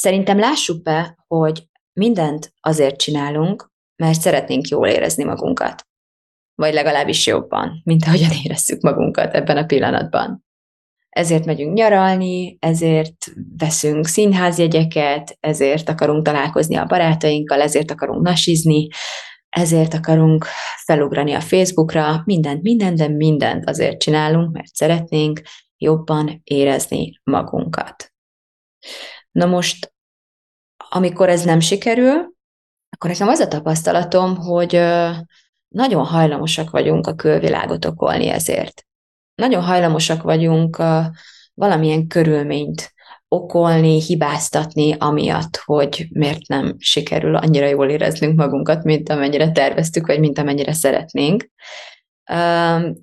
Szerintem 0.00 0.38
lássuk 0.38 0.82
be, 0.82 1.16
hogy 1.26 1.68
mindent 1.92 2.52
azért 2.60 2.98
csinálunk, 2.98 3.70
mert 3.96 4.20
szeretnénk 4.20 4.68
jól 4.68 4.88
érezni 4.88 5.24
magunkat. 5.24 5.86
Vagy 6.54 6.72
legalábbis 6.72 7.26
jobban, 7.26 7.80
mint 7.84 8.04
ahogyan 8.04 8.30
érezzük 8.44 8.80
magunkat 8.82 9.34
ebben 9.34 9.56
a 9.56 9.64
pillanatban. 9.64 10.44
Ezért 11.08 11.44
megyünk 11.44 11.74
nyaralni, 11.74 12.56
ezért 12.60 13.26
veszünk 13.58 14.06
színházjegyeket, 14.06 15.36
ezért 15.40 15.88
akarunk 15.88 16.24
találkozni 16.24 16.76
a 16.76 16.86
barátainkkal, 16.86 17.60
ezért 17.60 17.90
akarunk 17.90 18.22
nasizni, 18.22 18.88
ezért 19.48 19.94
akarunk 19.94 20.46
felugrani 20.84 21.32
a 21.32 21.40
Facebookra, 21.40 22.22
mindent, 22.24 22.62
mindent, 22.62 22.96
de 22.96 23.08
mindent 23.08 23.68
azért 23.68 24.00
csinálunk, 24.00 24.52
mert 24.52 24.74
szeretnénk 24.74 25.40
jobban 25.76 26.40
érezni 26.44 27.20
magunkat. 27.24 28.07
Na 29.38 29.46
most, 29.46 29.92
amikor 30.88 31.28
ez 31.28 31.44
nem 31.44 31.60
sikerül, 31.60 32.34
akkor 32.90 33.10
nekem 33.10 33.28
az 33.28 33.38
a 33.38 33.48
tapasztalatom, 33.48 34.36
hogy 34.36 34.72
nagyon 35.68 36.04
hajlamosak 36.04 36.70
vagyunk 36.70 37.06
a 37.06 37.14
külvilágot 37.14 37.84
okolni 37.84 38.28
ezért. 38.28 38.86
Nagyon 39.34 39.62
hajlamosak 39.62 40.22
vagyunk 40.22 40.82
valamilyen 41.54 42.06
körülményt 42.06 42.92
okolni, 43.28 44.00
hibáztatni, 44.00 44.96
amiatt, 44.98 45.56
hogy 45.64 46.06
miért 46.10 46.46
nem 46.48 46.74
sikerül 46.78 47.36
annyira 47.36 47.66
jól 47.66 47.90
éreznünk 47.90 48.38
magunkat, 48.38 48.84
mint 48.84 49.08
amennyire 49.08 49.50
terveztük, 49.52 50.06
vagy 50.06 50.20
mint 50.20 50.38
amennyire 50.38 50.72
szeretnénk. 50.72 51.50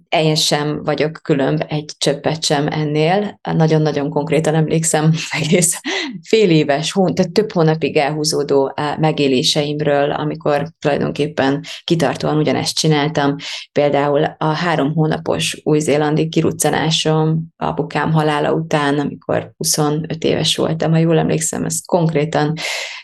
Én 0.10 0.36
sem 0.36 0.84
vagyok 0.84 1.20
különb 1.24 1.64
egy 1.68 1.92
csöppet 1.98 2.44
sem 2.44 2.68
ennél. 2.68 3.40
Nagyon-nagyon 3.42 4.10
konkrétan 4.10 4.56
emlékszem 4.56 5.12
egész 5.42 5.80
fél 6.22 6.50
éves, 6.50 6.92
tehát 7.14 7.32
több 7.32 7.52
hónapig 7.52 7.98
elhúzódó 7.98 8.74
megéléseimről, 9.00 10.12
amikor 10.12 10.68
tulajdonképpen 10.80 11.64
kitartóan 11.84 12.38
ugyanezt 12.38 12.78
csináltam. 12.78 13.36
Például 13.72 14.24
a 14.38 14.46
három 14.46 14.94
hónapos 14.94 15.62
új-zélandi 15.64 16.30
kiruccanásom 16.30 17.54
apukám 17.58 18.12
halála 18.12 18.54
után, 18.54 19.00
amikor 19.00 19.52
25 19.58 20.24
éves 20.24 20.56
voltam, 20.56 20.92
ha 20.92 20.98
jól 20.98 21.18
emlékszem, 21.18 21.66
ez 21.66 21.80
konkrétan 21.86 22.54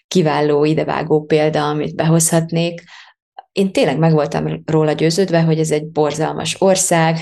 kiváló 0.07 0.65
idevágó 0.65 1.23
példa, 1.25 1.67
amit 1.67 1.95
behozhatnék 1.95 2.83
én 3.51 3.71
tényleg 3.71 3.97
meg 3.97 4.11
voltam 4.11 4.63
róla 4.65 4.91
győződve, 4.91 5.41
hogy 5.41 5.59
ez 5.59 5.71
egy 5.71 5.87
borzalmas 5.87 6.61
ország, 6.61 7.17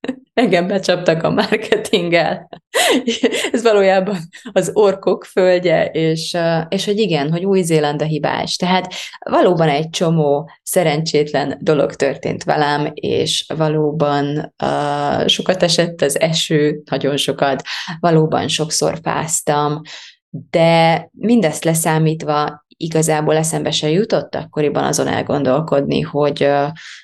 engem 0.34 0.66
becsaptak 0.66 1.22
a 1.22 1.30
marketinggel. 1.30 2.48
ez 3.52 3.62
valójában 3.62 4.18
az 4.52 4.70
orkok 4.72 5.24
földje, 5.24 5.84
és, 5.84 6.36
és 6.68 6.84
hogy 6.84 6.98
igen, 6.98 7.30
hogy 7.30 7.44
Új-Zéland 7.44 8.02
a 8.02 8.04
hibás. 8.04 8.56
Tehát 8.56 8.92
valóban 9.30 9.68
egy 9.68 9.88
csomó 9.88 10.50
szerencsétlen 10.62 11.58
dolog 11.60 11.94
történt 11.94 12.44
velem, 12.44 12.90
és 12.94 13.44
valóban 13.56 14.54
uh, 14.62 15.26
sokat 15.26 15.62
esett 15.62 16.00
az 16.00 16.20
eső, 16.20 16.82
nagyon 16.90 17.16
sokat, 17.16 17.62
valóban 18.00 18.48
sokszor 18.48 18.98
fáztam, 19.02 19.80
de 20.50 21.08
mindezt 21.12 21.64
leszámítva 21.64 22.64
igazából 22.82 23.36
eszembe 23.36 23.70
se 23.70 23.90
jutott 23.90 24.34
akkoriban 24.34 24.84
azon 24.84 25.06
elgondolkodni, 25.06 26.00
hogy 26.00 26.48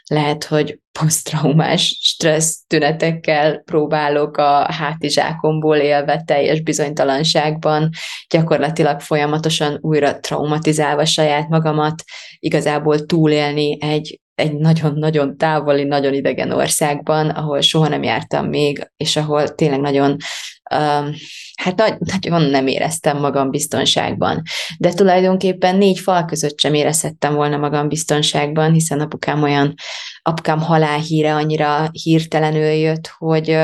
lehet, 0.06 0.44
hogy 0.44 0.78
posztraumás 0.98 1.98
stressz 2.02 2.64
tünetekkel 2.66 3.58
próbálok 3.58 4.36
a 4.36 4.72
hátizsákomból 4.72 5.76
élve 5.76 6.22
teljes 6.26 6.60
bizonytalanságban, 6.60 7.90
gyakorlatilag 8.28 9.00
folyamatosan 9.00 9.78
újra 9.80 10.20
traumatizálva 10.20 11.04
saját 11.04 11.48
magamat, 11.48 12.02
igazából 12.38 13.06
túlélni 13.06 13.78
egy 13.80 14.20
egy 14.34 14.54
nagyon-nagyon 14.54 15.36
távoli, 15.36 15.84
nagyon 15.84 16.14
idegen 16.14 16.50
országban, 16.50 17.28
ahol 17.28 17.60
soha 17.60 17.88
nem 17.88 18.02
jártam 18.02 18.46
még, 18.48 18.90
és 18.96 19.16
ahol 19.16 19.54
tényleg 19.54 19.80
nagyon, 19.80 20.16
hát 21.54 21.98
nagyon 21.98 22.42
nem 22.42 22.66
éreztem 22.66 23.18
magam 23.18 23.50
biztonságban. 23.50 24.42
De 24.78 24.92
tulajdonképpen 24.92 25.76
négy 25.76 25.98
fal 25.98 26.24
között 26.24 26.58
sem 26.58 26.74
érezhettem 26.74 27.34
volna 27.34 27.56
magam 27.56 27.88
biztonságban, 27.88 28.72
hiszen 28.72 29.00
apukám 29.00 29.42
olyan, 29.42 29.74
apukám 30.22 30.60
halálhíre 30.60 31.34
annyira 31.34 31.88
hirtelenül 31.92 32.70
jött, 32.70 33.06
hogy 33.18 33.58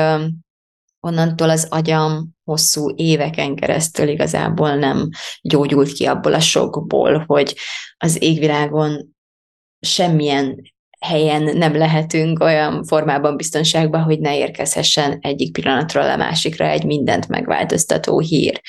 onnantól 0.99 1.49
az 1.49 1.67
agyam 1.69 2.29
hosszú 2.43 2.93
éveken 2.95 3.55
keresztül 3.55 4.07
igazából 4.07 4.75
nem 4.75 5.09
gyógyult 5.41 5.91
ki 5.91 6.05
abból 6.05 6.33
a 6.33 6.39
sokból, 6.39 7.23
hogy 7.27 7.55
az 7.97 8.21
égvilágon 8.21 9.15
semmilyen 9.79 10.72
helyen 11.03 11.57
nem 11.57 11.75
lehetünk 11.75 12.43
olyan 12.43 12.83
formában 12.83 13.35
biztonságban, 13.35 14.01
hogy 14.01 14.19
ne 14.19 14.37
érkezhessen 14.37 15.17
egyik 15.21 15.51
pillanatról 15.51 16.09
a 16.09 16.15
másikra 16.15 16.65
egy 16.65 16.83
mindent 16.83 17.27
megváltoztató 17.27 18.19
hír. 18.19 18.61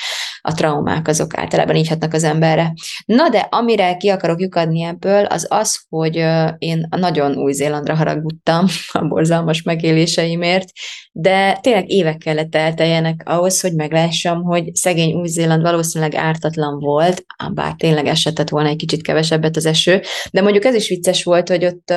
A 0.47 0.55
traumák 0.55 1.09
azok 1.09 1.39
általában 1.39 1.77
így 1.77 1.89
hatnak 1.89 2.13
az 2.13 2.25
emberre. 2.25 2.73
Na 3.05 3.29
de 3.29 3.39
amire 3.39 3.97
ki 3.97 4.09
akarok 4.09 4.41
lyukadni 4.41 4.83
ebből, 4.83 5.25
az 5.25 5.47
az, 5.51 5.85
hogy 5.89 6.17
én 6.59 6.89
nagyon 6.91 7.37
Új-Zélandra 7.37 7.95
haragudtam 7.95 8.67
a 8.93 9.07
borzalmas 9.07 9.63
megéléseimért, 9.63 10.69
de 11.13 11.59
tényleg 11.61 11.89
évek 11.89 12.17
kellett 12.17 12.55
elteljenek 12.55 13.23
ahhoz, 13.25 13.61
hogy 13.61 13.75
meglássam, 13.75 14.43
hogy 14.43 14.75
szegény 14.75 15.13
Új-Zéland 15.13 15.63
valószínűleg 15.63 16.15
ártatlan 16.15 16.79
volt, 16.79 17.25
bár 17.55 17.75
tényleg 17.77 18.07
esetett 18.07 18.49
volna 18.49 18.69
egy 18.69 18.77
kicsit 18.77 19.03
kevesebbet 19.03 19.57
az 19.57 19.67
eső, 19.67 20.03
de 20.31 20.43
mondjuk 20.43 20.65
ez 20.65 20.75
is 20.75 20.89
vicces 20.89 21.25
volt, 21.25 21.49
hogy 21.49 21.65
ott 21.65 21.93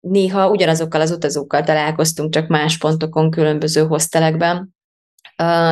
néha 0.00 0.50
ugyanazokkal 0.50 1.00
az 1.00 1.10
utazókkal 1.10 1.62
találkoztunk, 1.62 2.32
csak 2.32 2.48
más 2.48 2.78
pontokon, 2.78 3.30
különböző 3.30 3.86
hostelekben, 3.86 4.78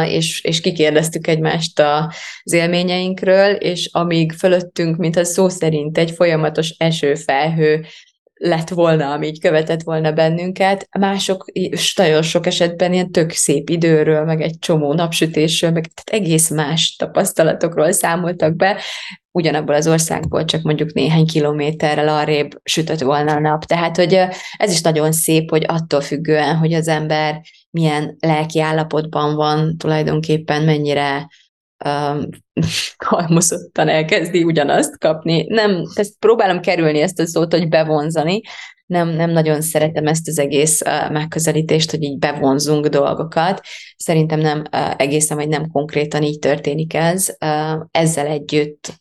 és, 0.06 0.42
és 0.44 0.60
kikérdeztük 0.60 1.26
egymást 1.26 1.80
az 1.80 2.52
élményeinkről, 2.52 3.54
és 3.54 3.88
amíg 3.92 4.32
fölöttünk, 4.32 4.96
mint 4.96 5.16
a 5.16 5.24
szó 5.24 5.48
szerint 5.48 5.98
egy 5.98 6.10
folyamatos 6.10 6.74
esőfelhő 6.78 7.84
lett 8.38 8.68
volna, 8.68 9.12
ami 9.12 9.26
így 9.26 9.40
követett 9.40 9.82
volna 9.82 10.12
bennünket. 10.12 10.88
Mások 10.98 11.44
és 11.52 11.94
nagyon 11.94 12.22
sok 12.22 12.46
esetben 12.46 12.92
ilyen 12.92 13.10
tök 13.10 13.30
szép 13.30 13.70
időről, 13.70 14.24
meg 14.24 14.40
egy 14.40 14.58
csomó 14.58 14.92
napsütésről, 14.92 15.70
meg 15.70 15.86
tehát 15.86 16.22
egész 16.22 16.50
más 16.50 16.96
tapasztalatokról 16.96 17.92
számoltak 17.92 18.56
be, 18.56 18.80
ugyanabból 19.30 19.74
az 19.74 19.88
országból 19.88 20.44
csak 20.44 20.62
mondjuk 20.62 20.92
néhány 20.92 21.26
kilométerrel 21.26 22.08
arrébb 22.08 22.60
sütött 22.62 23.00
volna 23.00 23.32
a 23.32 23.40
nap. 23.40 23.64
Tehát, 23.64 23.96
hogy 23.96 24.14
ez 24.56 24.72
is 24.72 24.80
nagyon 24.80 25.12
szép, 25.12 25.50
hogy 25.50 25.64
attól 25.68 26.00
függően, 26.00 26.56
hogy 26.56 26.72
az 26.72 26.88
ember 26.88 27.40
milyen 27.70 28.16
lelki 28.20 28.60
állapotban 28.60 29.34
van, 29.34 29.76
tulajdonképpen 29.76 30.62
mennyire 30.62 31.28
um, 31.84 32.28
halmozottan 33.06 33.88
elkezdi 33.88 34.44
ugyanazt 34.44 34.98
kapni. 34.98 35.44
Nem, 35.48 35.82
ezt 35.94 36.18
próbálom 36.18 36.60
kerülni 36.60 37.00
ezt 37.00 37.20
a 37.20 37.26
szót, 37.26 37.52
hogy 37.52 37.68
bevonzani, 37.68 38.40
nem, 38.88 39.08
nem 39.08 39.30
nagyon 39.30 39.60
szeretem 39.60 40.06
ezt 40.06 40.28
az 40.28 40.38
egész 40.38 40.80
uh, 40.80 41.10
megközelítést, 41.10 41.90
hogy 41.90 42.02
így 42.02 42.18
bevonzunk 42.18 42.86
dolgokat. 42.86 43.60
Szerintem 43.96 44.40
nem 44.40 44.58
uh, 44.72 44.94
egészen, 44.96 45.36
vagy 45.36 45.48
nem 45.48 45.70
konkrétan 45.70 46.22
így 46.22 46.38
történik 46.38 46.94
ez. 46.94 47.36
Uh, 47.44 47.86
ezzel 47.90 48.26
együtt 48.26 48.92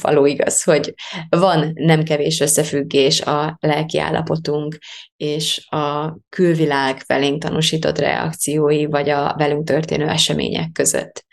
való 0.00 0.26
igaz, 0.26 0.62
hogy 0.62 0.94
van 1.28 1.70
nem 1.74 2.02
kevés 2.02 2.40
összefüggés 2.40 3.20
a 3.20 3.56
lelki 3.60 3.98
állapotunk 3.98 4.78
és 5.16 5.66
a 5.70 6.16
külvilág 6.28 6.98
felénk 6.98 7.42
tanúsított 7.42 7.98
reakciói, 7.98 8.86
vagy 8.86 9.08
a 9.08 9.34
velünk 9.38 9.66
történő 9.66 10.06
események 10.06 10.72
között 10.72 11.24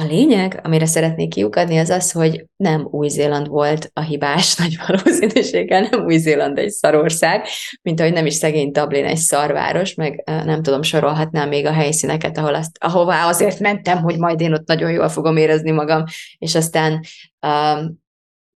a 0.00 0.04
lényeg, 0.04 0.60
amire 0.62 0.86
szeretnék 0.86 1.28
kiukadni, 1.28 1.78
az 1.78 1.88
az, 1.90 2.12
hogy 2.12 2.46
nem 2.56 2.88
Új-Zéland 2.90 3.48
volt 3.48 3.90
a 3.92 4.00
hibás 4.00 4.54
nagy 4.58 4.78
valószínűséggel, 4.86 5.88
nem 5.90 6.04
Új-Zéland 6.04 6.58
egy 6.58 6.70
szarország, 6.70 7.46
mint 7.82 8.00
ahogy 8.00 8.12
nem 8.12 8.26
is 8.26 8.34
szegény 8.34 8.70
Dublin 8.70 9.04
egy 9.04 9.16
szarváros, 9.16 9.94
meg 9.94 10.22
nem 10.24 10.62
tudom, 10.62 10.82
sorolhatnám 10.82 11.48
még 11.48 11.66
a 11.66 11.72
helyszíneket, 11.72 12.38
ahol 12.38 12.54
azt, 12.54 12.76
ahová 12.80 13.28
azért 13.28 13.58
mentem, 13.58 14.02
hogy 14.02 14.18
majd 14.18 14.40
én 14.40 14.52
ott 14.52 14.66
nagyon 14.66 14.90
jól 14.90 15.08
fogom 15.08 15.36
érezni 15.36 15.70
magam, 15.70 16.04
és 16.38 16.54
aztán 16.54 17.00
um, 17.46 18.00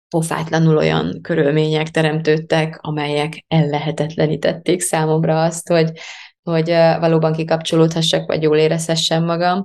pofátlanul 0.09 0.77
olyan 0.77 1.19
körülmények 1.23 1.89
teremtődtek, 1.89 2.79
amelyek 2.81 3.45
ellehetetlenítették 3.49 4.81
számomra 4.81 5.43
azt, 5.43 5.69
hogy, 5.69 5.91
hogy 6.43 6.69
valóban 7.01 7.33
kikapcsolódhassak, 7.33 8.27
vagy 8.27 8.43
jól 8.43 8.57
érezhessem 8.57 9.25
magam. 9.25 9.63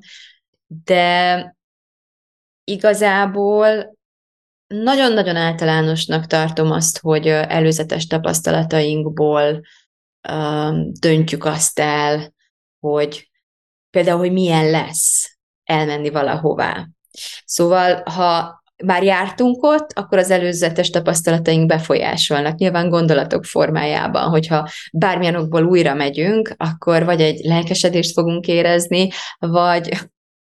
De 0.83 1.57
igazából 2.69 3.97
nagyon-nagyon 4.67 5.35
általánosnak 5.35 6.25
tartom 6.25 6.71
azt, 6.71 6.99
hogy 6.99 7.27
előzetes 7.27 8.07
tapasztalatainkból 8.07 9.61
döntjük 10.99 11.45
azt 11.45 11.79
el, 11.79 12.33
hogy 12.79 13.29
például, 13.89 14.17
hogy 14.17 14.31
milyen 14.31 14.69
lesz 14.69 15.37
elmenni 15.63 16.09
valahová. 16.09 16.87
Szóval, 17.45 18.03
ha 18.05 18.63
már 18.83 19.03
jártunk 19.03 19.63
ott, 19.63 19.91
akkor 19.93 20.17
az 20.17 20.31
előzetes 20.31 20.89
tapasztalataink 20.89 21.65
befolyásolnak, 21.65 22.57
nyilván 22.57 22.89
gondolatok 22.89 23.45
formájában, 23.45 24.29
hogyha 24.29 24.69
bármilyen 24.93 25.35
okból 25.35 25.63
újra 25.63 25.93
megyünk, 25.93 26.53
akkor 26.57 27.05
vagy 27.05 27.21
egy 27.21 27.39
lelkesedést 27.43 28.13
fogunk 28.13 28.47
érezni, 28.47 29.09
vagy 29.37 29.89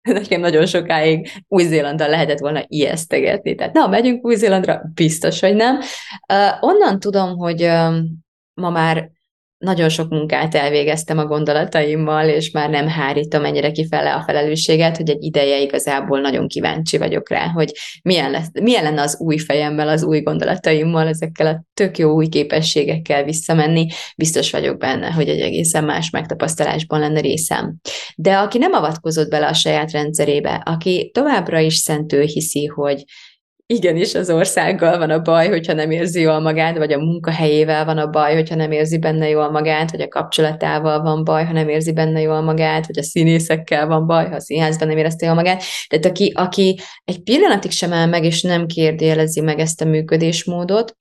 nekem 0.19 0.39
nagyon 0.39 0.65
sokáig 0.65 1.31
Új-Zélandal 1.47 2.09
lehetett 2.09 2.39
volna 2.39 2.63
ijesztegetni. 2.67 3.55
Tehát 3.55 3.73
na, 3.73 3.87
megyünk 3.87 4.25
Új-Zélandra, 4.25 4.81
biztos, 4.93 5.39
hogy 5.39 5.55
nem. 5.55 5.79
Uh, 6.33 6.69
onnan 6.69 6.99
tudom, 6.99 7.37
hogy 7.37 7.63
uh, 7.63 7.95
ma 8.53 8.69
már 8.69 9.11
nagyon 9.61 9.89
sok 9.89 10.09
munkát 10.09 10.55
elvégeztem 10.55 11.17
a 11.17 11.25
gondolataimmal, 11.25 12.27
és 12.27 12.51
már 12.51 12.69
nem 12.69 12.87
hárítom 12.87 13.45
ennyire 13.45 13.71
kifele 13.71 14.13
a 14.13 14.23
felelősséget, 14.27 14.97
hogy 14.97 15.09
egy 15.09 15.23
ideje 15.23 15.61
igazából 15.61 16.19
nagyon 16.19 16.47
kíváncsi 16.47 16.97
vagyok 16.97 17.29
rá, 17.29 17.47
hogy 17.47 17.71
milyen, 18.03 18.31
lesz, 18.31 18.49
milyen 18.61 18.83
lenne 18.83 19.01
az 19.01 19.19
új 19.19 19.37
fejemmel, 19.37 19.87
az 19.87 20.03
új 20.03 20.21
gondolataimmal, 20.21 21.07
ezekkel 21.07 21.47
a 21.47 21.63
tök 21.73 21.97
jó 21.97 22.13
új 22.13 22.27
képességekkel 22.27 23.23
visszamenni. 23.23 23.87
Biztos 24.17 24.51
vagyok 24.51 24.77
benne, 24.77 25.11
hogy 25.11 25.29
egy 25.29 25.39
egészen 25.39 25.83
más 25.83 26.09
megtapasztalásban 26.09 26.99
lenne 26.99 27.19
részem. 27.19 27.75
De 28.15 28.37
aki 28.37 28.57
nem 28.57 28.73
avatkozott 28.73 29.29
bele 29.29 29.47
a 29.47 29.53
saját 29.53 29.91
rendszerébe, 29.91 30.61
aki 30.65 31.09
továbbra 31.13 31.59
is 31.59 31.75
szentő 31.75 32.21
hiszi, 32.21 32.65
hogy 32.65 33.03
igenis 33.71 34.15
az 34.15 34.29
országgal 34.29 34.97
van 34.97 35.09
a 35.09 35.21
baj, 35.21 35.47
hogyha 35.47 35.73
nem 35.73 35.91
érzi 35.91 36.21
jól 36.21 36.39
magát, 36.39 36.77
vagy 36.77 36.93
a 36.93 36.97
munkahelyével 36.97 37.85
van 37.85 37.97
a 37.97 38.07
baj, 38.07 38.33
hogyha 38.33 38.55
nem 38.55 38.71
érzi 38.71 38.99
benne 38.99 39.29
jól 39.29 39.51
magát, 39.51 39.91
vagy 39.91 40.01
a 40.01 40.07
kapcsolatával 40.07 41.01
van 41.01 41.23
baj, 41.23 41.45
ha 41.45 41.53
nem 41.53 41.69
érzi 41.69 41.93
benne 41.93 42.21
jól 42.21 42.41
magát, 42.41 42.87
vagy 42.87 42.97
a 42.97 43.03
színészekkel 43.03 43.87
van 43.87 44.07
baj, 44.07 44.29
ha 44.29 44.35
a 44.35 44.39
színházban 44.39 44.87
nem 44.87 44.97
érezte 44.97 45.25
jól 45.25 45.35
magát. 45.35 45.63
Tehát 45.87 46.05
aki, 46.05 46.31
aki 46.35 46.79
egy 47.03 47.23
pillanatig 47.23 47.71
sem 47.71 47.93
áll 47.93 48.07
meg, 48.07 48.23
és 48.23 48.41
nem 48.41 48.65
kérdélezi 48.65 49.41
meg 49.41 49.59
ezt 49.59 49.81
a 49.81 49.85
működésmódot, 49.85 50.95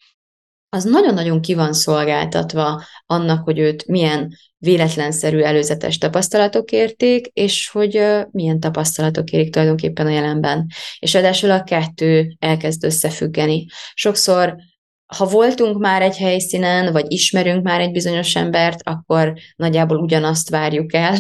az 0.72 0.84
nagyon-nagyon 0.84 1.40
ki 1.40 1.54
van 1.54 1.72
szolgáltatva 1.72 2.82
annak, 3.06 3.44
hogy 3.44 3.58
őt 3.58 3.86
milyen 3.86 4.36
véletlenszerű 4.58 5.38
előzetes 5.38 5.98
tapasztalatok 5.98 6.70
érték, 6.70 7.26
és 7.26 7.68
hogy 7.68 8.02
milyen 8.30 8.60
tapasztalatok 8.60 9.30
érik 9.30 9.52
tulajdonképpen 9.52 10.06
a 10.06 10.10
jelenben. 10.10 10.66
És 10.98 11.12
ráadásul 11.12 11.50
a 11.50 11.62
kettő 11.62 12.36
elkezd 12.38 12.84
összefüggeni. 12.84 13.66
Sokszor 13.94 14.56
ha 15.16 15.26
voltunk 15.26 15.78
már 15.78 16.02
egy 16.02 16.16
helyszínen, 16.16 16.92
vagy 16.92 17.04
ismerünk 17.08 17.62
már 17.62 17.80
egy 17.80 17.90
bizonyos 17.90 18.36
embert, 18.36 18.80
akkor 18.82 19.32
nagyjából 19.56 19.96
ugyanazt 19.96 20.50
várjuk 20.50 20.94
el 20.94 21.16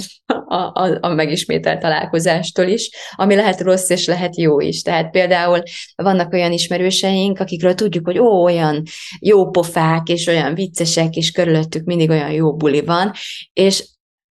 a, 0.46 0.54
a, 0.54 0.98
a 1.00 1.08
megismételt 1.08 1.80
találkozástól 1.80 2.66
is, 2.66 2.90
ami 3.14 3.34
lehet 3.34 3.60
rossz 3.60 3.88
és 3.88 4.06
lehet 4.06 4.36
jó 4.36 4.60
is. 4.60 4.82
Tehát 4.82 5.10
például 5.10 5.62
vannak 5.94 6.32
olyan 6.32 6.52
ismerőseink, 6.52 7.38
akikről 7.38 7.74
tudjuk, 7.74 8.06
hogy 8.06 8.18
ó, 8.18 8.42
olyan 8.42 8.82
jó 9.20 9.50
pofák, 9.50 10.08
és 10.08 10.26
olyan 10.26 10.54
viccesek, 10.54 11.14
és 11.14 11.30
körülöttük 11.30 11.84
mindig 11.84 12.10
olyan 12.10 12.30
jó 12.30 12.56
buli 12.56 12.80
van, 12.80 13.12
és 13.52 13.84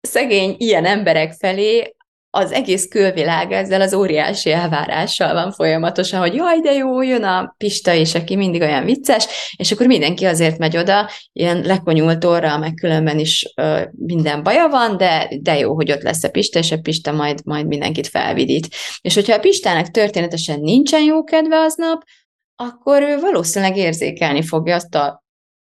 szegény 0.00 0.54
ilyen 0.58 0.84
emberek 0.84 1.32
felé 1.32 1.94
az 2.36 2.52
egész 2.52 2.88
külvilág 2.88 3.52
ezzel 3.52 3.80
az 3.80 3.94
óriási 3.94 4.52
elvárással 4.52 5.32
van 5.32 5.52
folyamatosan, 5.52 6.20
hogy 6.20 6.34
jaj, 6.34 6.60
de 6.60 6.72
jó, 6.72 7.02
jön 7.02 7.24
a 7.24 7.54
Pista, 7.58 7.94
és 7.94 8.14
aki 8.14 8.36
mindig 8.36 8.60
olyan 8.60 8.84
vicces, 8.84 9.26
és 9.56 9.72
akkor 9.72 9.86
mindenki 9.86 10.24
azért 10.24 10.58
megy 10.58 10.76
oda, 10.76 11.10
ilyen 11.32 11.60
lekonyult 11.60 12.24
orra, 12.24 12.58
meg 12.58 12.74
különben 12.74 13.18
is 13.18 13.52
ö, 13.56 13.80
minden 13.92 14.42
baja 14.42 14.68
van, 14.68 14.96
de, 14.96 15.28
de 15.40 15.58
jó, 15.58 15.74
hogy 15.74 15.92
ott 15.92 16.02
lesz 16.02 16.24
a 16.24 16.30
Pista, 16.30 16.58
és 16.58 16.72
a 16.72 16.78
Pista 16.78 17.12
majd, 17.12 17.40
majd 17.44 17.66
mindenkit 17.66 18.08
felvidít. 18.08 18.68
És 19.00 19.14
hogyha 19.14 19.34
a 19.34 19.40
Pistának 19.40 19.90
történetesen 19.90 20.60
nincsen 20.60 21.02
jó 21.02 21.24
kedve 21.24 21.56
aznap, 21.56 22.02
akkor 22.56 23.02
ő 23.02 23.20
valószínűleg 23.20 23.76
érzékelni 23.76 24.42
fogja 24.42 24.74
azt 24.74 24.94
a 24.94 25.23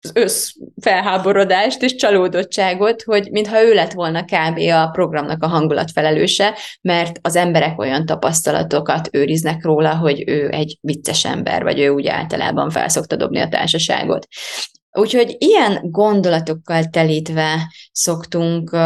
az 0.07 0.11
összfelháborodást 0.13 1.83
és 1.83 1.95
csalódottságot, 1.95 3.03
hogy 3.03 3.31
mintha 3.31 3.63
ő 3.63 3.73
lett 3.73 3.91
volna 3.91 4.23
kb. 4.23 4.57
a 4.57 4.87
programnak 4.87 5.43
a 5.43 5.47
hangulatfelelőse, 5.47 6.57
mert 6.81 7.19
az 7.21 7.35
emberek 7.35 7.79
olyan 7.79 8.05
tapasztalatokat 8.05 9.09
őriznek 9.11 9.63
róla, 9.63 9.95
hogy 9.95 10.23
ő 10.27 10.49
egy 10.49 10.77
vicces 10.81 11.25
ember, 11.25 11.63
vagy 11.63 11.79
ő 11.79 11.89
úgy 11.89 12.07
általában 12.07 12.69
felszokta 12.69 13.15
dobni 13.15 13.39
a 13.39 13.47
társaságot. 13.47 14.27
Úgyhogy 14.91 15.35
ilyen 15.37 15.79
gondolatokkal 15.81 16.83
telítve 16.83 17.73
szoktunk 17.91 18.77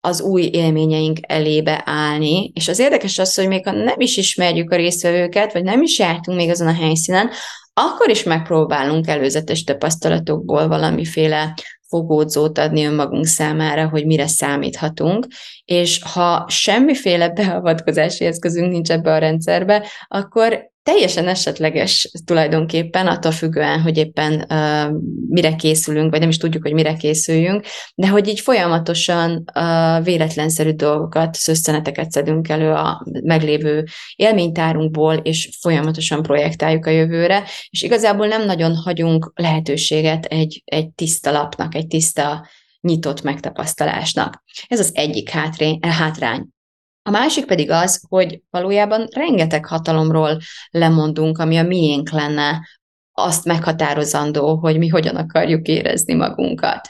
az 0.00 0.20
új 0.20 0.42
élményeink 0.52 1.18
elébe 1.22 1.82
állni, 1.84 2.50
és 2.54 2.68
az 2.68 2.78
érdekes 2.78 3.18
az, 3.18 3.34
hogy 3.34 3.48
még 3.48 3.66
ha 3.66 3.72
nem 3.72 4.00
is 4.00 4.16
ismerjük 4.16 4.70
a 4.70 4.76
résztvevőket, 4.76 5.52
vagy 5.52 5.62
nem 5.62 5.82
is 5.82 5.98
jártunk 5.98 6.38
még 6.38 6.50
azon 6.50 6.68
a 6.68 6.74
helyszínen, 6.74 7.30
akkor 7.80 8.10
is 8.10 8.22
megpróbálunk 8.22 9.06
előzetes 9.08 9.64
tapasztalatokból 9.64 10.68
valamiféle 10.68 11.54
fogódzót 11.88 12.58
adni 12.58 12.84
önmagunk 12.84 13.26
számára, 13.26 13.88
hogy 13.88 14.06
mire 14.06 14.26
számíthatunk, 14.26 15.26
és 15.64 16.02
ha 16.14 16.44
semmiféle 16.48 17.28
beavatkozási 17.38 18.24
eszközünk 18.24 18.70
nincs 18.70 18.90
ebbe 18.90 19.12
a 19.12 19.18
rendszerbe, 19.18 19.86
akkor 20.08 20.70
teljesen 20.86 21.28
esetleges 21.28 22.10
tulajdonképpen, 22.24 23.06
attól 23.06 23.32
függően, 23.32 23.80
hogy 23.80 23.96
éppen 23.96 24.46
uh, 24.50 25.00
mire 25.28 25.56
készülünk, 25.56 26.10
vagy 26.10 26.20
nem 26.20 26.28
is 26.28 26.36
tudjuk, 26.36 26.62
hogy 26.62 26.72
mire 26.72 26.94
készüljünk, 26.94 27.64
de 27.94 28.08
hogy 28.08 28.28
így 28.28 28.40
folyamatosan 28.40 29.44
uh, 29.54 30.04
véletlenszerű 30.04 30.70
dolgokat, 30.70 31.34
szösszeneteket 31.34 32.10
szedünk 32.10 32.48
elő 32.48 32.70
a 32.70 33.06
meglévő 33.22 33.84
élménytárunkból, 34.16 35.14
és 35.14 35.58
folyamatosan 35.60 36.22
projektáljuk 36.22 36.86
a 36.86 36.90
jövőre, 36.90 37.44
és 37.70 37.82
igazából 37.82 38.26
nem 38.26 38.44
nagyon 38.44 38.74
hagyunk 38.74 39.32
lehetőséget 39.34 40.24
egy, 40.24 40.62
egy 40.64 40.88
tiszta 40.90 41.30
lapnak, 41.30 41.74
egy 41.74 41.86
tiszta 41.86 42.48
nyitott 42.80 43.22
megtapasztalásnak. 43.22 44.42
Ez 44.68 44.80
az 44.80 44.90
egyik 44.94 45.28
hátrény, 45.28 45.78
hátrány. 45.80 46.46
A 47.06 47.10
másik 47.10 47.44
pedig 47.44 47.70
az, 47.70 48.04
hogy 48.08 48.42
valójában 48.50 49.08
rengeteg 49.10 49.66
hatalomról 49.66 50.38
lemondunk, 50.70 51.38
ami 51.38 51.56
a 51.56 51.62
miénk 51.62 52.10
lenne, 52.10 52.68
azt 53.12 53.44
meghatározandó, 53.44 54.56
hogy 54.56 54.78
mi 54.78 54.88
hogyan 54.88 55.16
akarjuk 55.16 55.66
érezni 55.66 56.14
magunkat. 56.14 56.88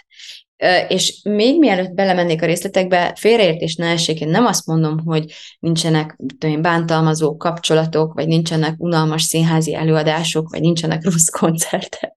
És 0.88 1.20
még 1.22 1.58
mielőtt 1.58 1.94
belemennék 1.94 2.42
a 2.42 2.46
részletekbe, 2.46 3.12
félreértés 3.18 3.74
ne 3.74 3.86
essék, 3.86 4.20
én 4.20 4.28
nem 4.28 4.46
azt 4.46 4.66
mondom, 4.66 4.98
hogy 4.98 5.32
nincsenek 5.58 6.18
tudom, 6.38 6.62
bántalmazó 6.62 7.36
kapcsolatok, 7.36 8.14
vagy 8.14 8.26
nincsenek 8.26 8.74
unalmas 8.78 9.22
színházi 9.22 9.74
előadások, 9.74 10.48
vagy 10.50 10.60
nincsenek 10.60 11.04
rossz 11.04 11.28
koncertek 11.28 12.15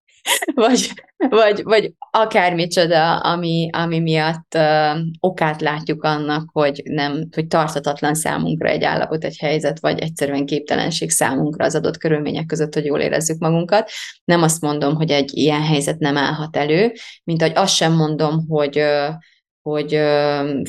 vagy, 0.53 0.91
vagy, 1.29 1.63
vagy 1.63 1.93
akármicsoda, 2.11 3.17
ami, 3.17 3.69
ami 3.71 3.99
miatt 3.99 4.55
uh, 4.55 4.97
okát 5.19 5.61
látjuk 5.61 6.03
annak, 6.03 6.49
hogy 6.53 6.81
nem, 6.85 7.27
hogy 7.35 7.47
tartatatlan 7.47 8.15
számunkra 8.15 8.69
egy 8.69 8.83
állapot, 8.83 9.23
egy 9.23 9.37
helyzet, 9.37 9.79
vagy 9.79 9.99
egyszerűen 9.99 10.45
képtelenség 10.45 11.09
számunkra 11.09 11.65
az 11.65 11.75
adott 11.75 11.97
körülmények 11.97 12.45
között, 12.45 12.73
hogy 12.73 12.85
jól 12.85 12.99
érezzük 12.99 13.39
magunkat. 13.39 13.89
Nem 14.23 14.41
azt 14.41 14.61
mondom, 14.61 14.95
hogy 14.95 15.11
egy 15.11 15.37
ilyen 15.37 15.63
helyzet 15.63 15.99
nem 15.99 16.17
állhat 16.17 16.57
elő, 16.57 16.91
mint 17.23 17.41
ahogy 17.41 17.55
azt 17.55 17.75
sem 17.75 17.93
mondom, 17.93 18.47
hogy 18.47 18.77
uh, 18.77 19.13
hogy 19.61 19.91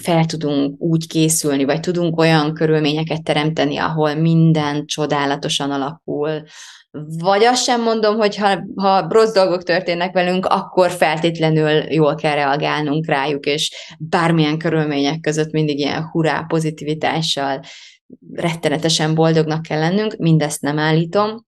fel 0.01 0.25
tudunk 0.27 0.81
úgy 0.81 1.07
készülni, 1.07 1.65
vagy 1.65 1.81
tudunk 1.81 2.19
olyan 2.19 2.55
körülményeket 2.55 3.23
teremteni, 3.23 3.77
ahol 3.77 4.15
minden 4.15 4.87
csodálatosan 4.87 5.71
alakul, 5.71 6.43
vagy 7.19 7.45
azt 7.45 7.63
sem 7.63 7.83
mondom, 7.83 8.17
hogy 8.17 8.37
ha, 8.37 8.65
ha 8.75 9.07
rossz 9.09 9.33
dolgok 9.33 9.63
történnek 9.63 10.13
velünk, 10.13 10.47
akkor 10.47 10.91
feltétlenül 10.91 11.93
jól 11.93 12.15
kell 12.15 12.35
reagálnunk 12.35 13.07
rájuk, 13.07 13.47
és 13.47 13.75
bármilyen 13.99 14.59
körülmények 14.59 15.21
között 15.21 15.51
mindig 15.51 15.79
ilyen 15.79 16.09
hurrá 16.11 16.45
pozitivitással 16.49 17.61
rettenetesen 18.33 19.15
boldognak 19.15 19.63
kell 19.63 19.79
lennünk, 19.79 20.17
mindezt 20.17 20.61
nem 20.61 20.79
állítom, 20.79 21.47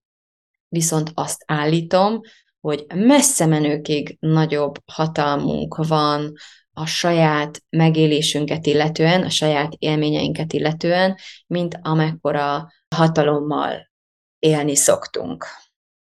viszont 0.67 1.11
azt 1.13 1.43
állítom, 1.47 2.19
hogy 2.61 2.85
messze 2.95 3.45
menőkig 3.45 4.17
nagyobb 4.19 4.75
hatalmunk 4.85 5.75
van 5.87 6.33
a 6.73 6.85
saját 6.85 7.63
megélésünket 7.69 8.65
illetően, 8.65 9.23
a 9.23 9.29
saját 9.29 9.73
élményeinket 9.77 10.53
illetően, 10.53 11.17
mint 11.47 11.79
amekkora 11.81 12.71
hatalommal 12.95 13.91
élni 14.39 14.75
szoktunk. 14.75 15.45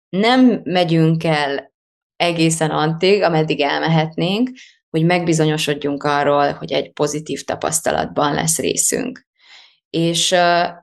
Nem 0.08 0.60
megyünk 0.64 1.24
el 1.24 1.72
egészen 2.16 2.70
antig, 2.70 3.22
ameddig 3.22 3.60
elmehetnénk, 3.60 4.50
hogy 4.90 5.04
megbizonyosodjunk 5.04 6.02
arról, 6.02 6.52
hogy 6.52 6.72
egy 6.72 6.92
pozitív 6.92 7.44
tapasztalatban 7.44 8.34
lesz 8.34 8.58
részünk. 8.58 9.26
És 9.90 10.32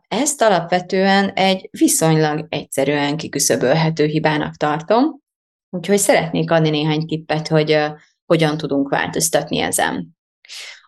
ezt 0.07 0.41
alapvetően 0.41 1.29
egy 1.29 1.69
viszonylag 1.71 2.45
egyszerűen 2.50 3.17
kiküszöbölhető 3.17 4.05
hibának 4.05 4.55
tartom, 4.55 5.19
úgyhogy 5.69 5.97
szeretnék 5.97 6.51
adni 6.51 6.69
néhány 6.69 7.05
tippet, 7.05 7.47
hogy 7.47 7.79
hogyan 8.31 8.57
tudunk 8.57 8.89
változtatni 8.89 9.59
ezen. 9.59 10.17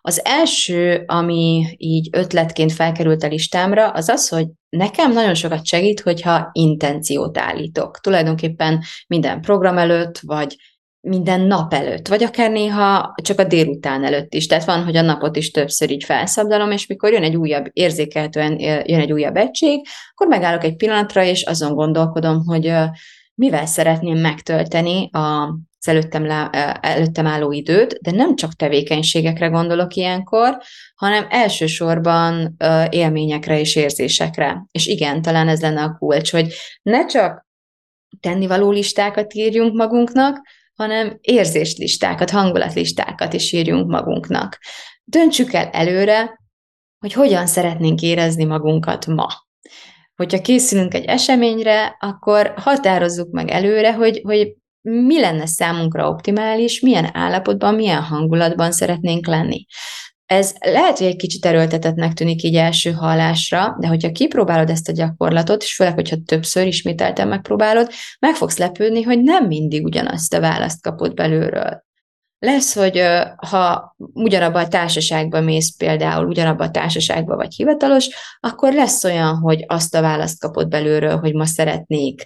Az 0.00 0.20
első, 0.24 1.02
ami 1.06 1.74
így 1.76 2.08
ötletként 2.12 2.72
felkerült 2.72 3.22
a 3.22 3.28
listámra, 3.28 3.90
az 3.90 4.08
az, 4.08 4.28
hogy 4.28 4.46
nekem 4.68 5.12
nagyon 5.12 5.34
sokat 5.34 5.66
segít, 5.66 6.00
hogyha 6.00 6.48
intenciót 6.52 7.38
állítok. 7.38 8.00
Tulajdonképpen 8.00 8.82
minden 9.06 9.40
program 9.40 9.78
előtt, 9.78 10.18
vagy 10.18 10.56
minden 11.00 11.40
nap 11.40 11.74
előtt, 11.74 12.08
vagy 12.08 12.22
akár 12.22 12.50
néha 12.50 13.14
csak 13.22 13.38
a 13.38 13.44
délután 13.44 14.04
előtt 14.04 14.34
is. 14.34 14.46
Tehát 14.46 14.64
van, 14.64 14.84
hogy 14.84 14.96
a 14.96 15.02
napot 15.02 15.36
is 15.36 15.50
többször 15.50 15.90
így 15.90 16.04
felszabdalom, 16.04 16.70
és 16.70 16.86
mikor 16.86 17.12
jön 17.12 17.22
egy 17.22 17.36
újabb, 17.36 17.64
érzékelhetően 17.72 18.58
jön 18.60 19.00
egy 19.00 19.12
újabb 19.12 19.36
egység, 19.36 19.86
akkor 20.10 20.26
megállok 20.26 20.64
egy 20.64 20.76
pillanatra, 20.76 21.24
és 21.24 21.42
azon 21.42 21.74
gondolkodom, 21.74 22.44
hogy 22.44 22.72
mivel 23.34 23.66
szeretném 23.66 24.18
megtölteni 24.18 25.10
a 25.12 25.54
az 25.84 25.92
előttem, 25.92 26.26
lá, 26.26 26.50
előttem 26.80 27.26
álló 27.26 27.52
időt, 27.52 27.98
de 28.00 28.10
nem 28.10 28.36
csak 28.36 28.52
tevékenységekre 28.52 29.46
gondolok 29.46 29.94
ilyenkor, 29.94 30.58
hanem 30.94 31.26
elsősorban 31.30 32.56
élményekre 32.90 33.60
és 33.60 33.76
érzésekre. 33.76 34.66
És 34.70 34.86
igen, 34.86 35.22
talán 35.22 35.48
ez 35.48 35.60
lenne 35.60 35.82
a 35.82 35.96
kulcs, 35.98 36.30
hogy 36.30 36.54
ne 36.82 37.06
csak 37.06 37.46
tennivaló 38.20 38.70
listákat 38.70 39.34
írjunk 39.34 39.74
magunknak, 39.74 40.40
hanem 40.74 41.18
érzéslistákat, 41.20 42.30
hangulatlistákat 42.30 43.32
is 43.32 43.52
írjunk 43.52 43.90
magunknak. 43.90 44.58
Döntsük 45.04 45.52
el 45.52 45.68
előre, 45.68 46.40
hogy 46.98 47.12
hogyan 47.12 47.46
szeretnénk 47.46 48.02
érezni 48.02 48.44
magunkat 48.44 49.06
ma. 49.06 49.26
Hogyha 50.16 50.40
készülünk 50.40 50.94
egy 50.94 51.04
eseményre, 51.04 51.96
akkor 52.00 52.54
határozzuk 52.56 53.30
meg 53.30 53.50
előre, 53.50 53.94
hogy, 53.94 54.20
hogy 54.24 54.54
mi 54.90 55.20
lenne 55.20 55.46
számunkra 55.46 56.08
optimális, 56.08 56.80
milyen 56.80 57.10
állapotban, 57.12 57.74
milyen 57.74 58.02
hangulatban 58.02 58.72
szeretnénk 58.72 59.26
lenni. 59.26 59.66
Ez 60.26 60.54
lehet, 60.60 60.98
hogy 60.98 61.06
egy 61.06 61.16
kicsit 61.16 61.46
erőltetetnek 61.46 62.12
tűnik 62.12 62.42
így 62.42 62.54
első 62.54 62.92
hallásra, 62.92 63.76
de 63.80 63.86
hogyha 63.86 64.12
kipróbálod 64.12 64.70
ezt 64.70 64.88
a 64.88 64.92
gyakorlatot, 64.92 65.62
és 65.62 65.74
főleg, 65.74 65.94
hogyha 65.94 66.16
többször 66.26 66.66
ismételten 66.66 67.28
megpróbálod, 67.28 67.90
meg 68.18 68.34
fogsz 68.34 68.58
lepődni, 68.58 69.02
hogy 69.02 69.22
nem 69.22 69.46
mindig 69.46 69.84
ugyanazt 69.84 70.34
a 70.34 70.40
választ 70.40 70.82
kapod 70.82 71.14
belülről. 71.14 71.84
Lesz, 72.38 72.74
hogy 72.74 73.02
ha 73.50 73.94
ugyanabba 73.96 74.58
a 74.58 74.68
társaságba 74.68 75.40
mész 75.40 75.76
például, 75.76 76.26
ugyanabba 76.26 76.64
a 76.64 76.70
társaságba 76.70 77.36
vagy 77.36 77.54
hivatalos, 77.54 78.08
akkor 78.40 78.72
lesz 78.72 79.04
olyan, 79.04 79.36
hogy 79.36 79.64
azt 79.66 79.94
a 79.94 80.00
választ 80.00 80.40
kapod 80.40 80.68
belülről, 80.68 81.18
hogy 81.18 81.34
ma 81.34 81.46
szeretnék 81.46 82.24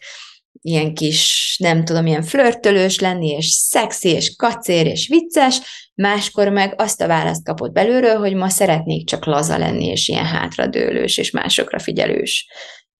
ilyen 0.60 0.94
kis, 0.94 1.56
nem 1.60 1.84
tudom, 1.84 2.06
ilyen 2.06 2.22
flörtölős 2.22 2.98
lenni, 2.98 3.28
és 3.28 3.46
szexi, 3.46 4.08
és 4.08 4.34
kacér, 4.36 4.86
és 4.86 5.08
vicces, 5.08 5.60
máskor 5.94 6.48
meg 6.48 6.74
azt 6.76 7.00
a 7.00 7.06
választ 7.06 7.44
kapott 7.44 7.72
belülről, 7.72 8.18
hogy 8.18 8.34
ma 8.34 8.48
szeretnék 8.48 9.06
csak 9.06 9.24
laza 9.24 9.58
lenni, 9.58 9.86
és 9.86 10.08
ilyen 10.08 10.26
hátradőlős, 10.26 11.18
és 11.18 11.30
másokra 11.30 11.78
figyelős. 11.78 12.48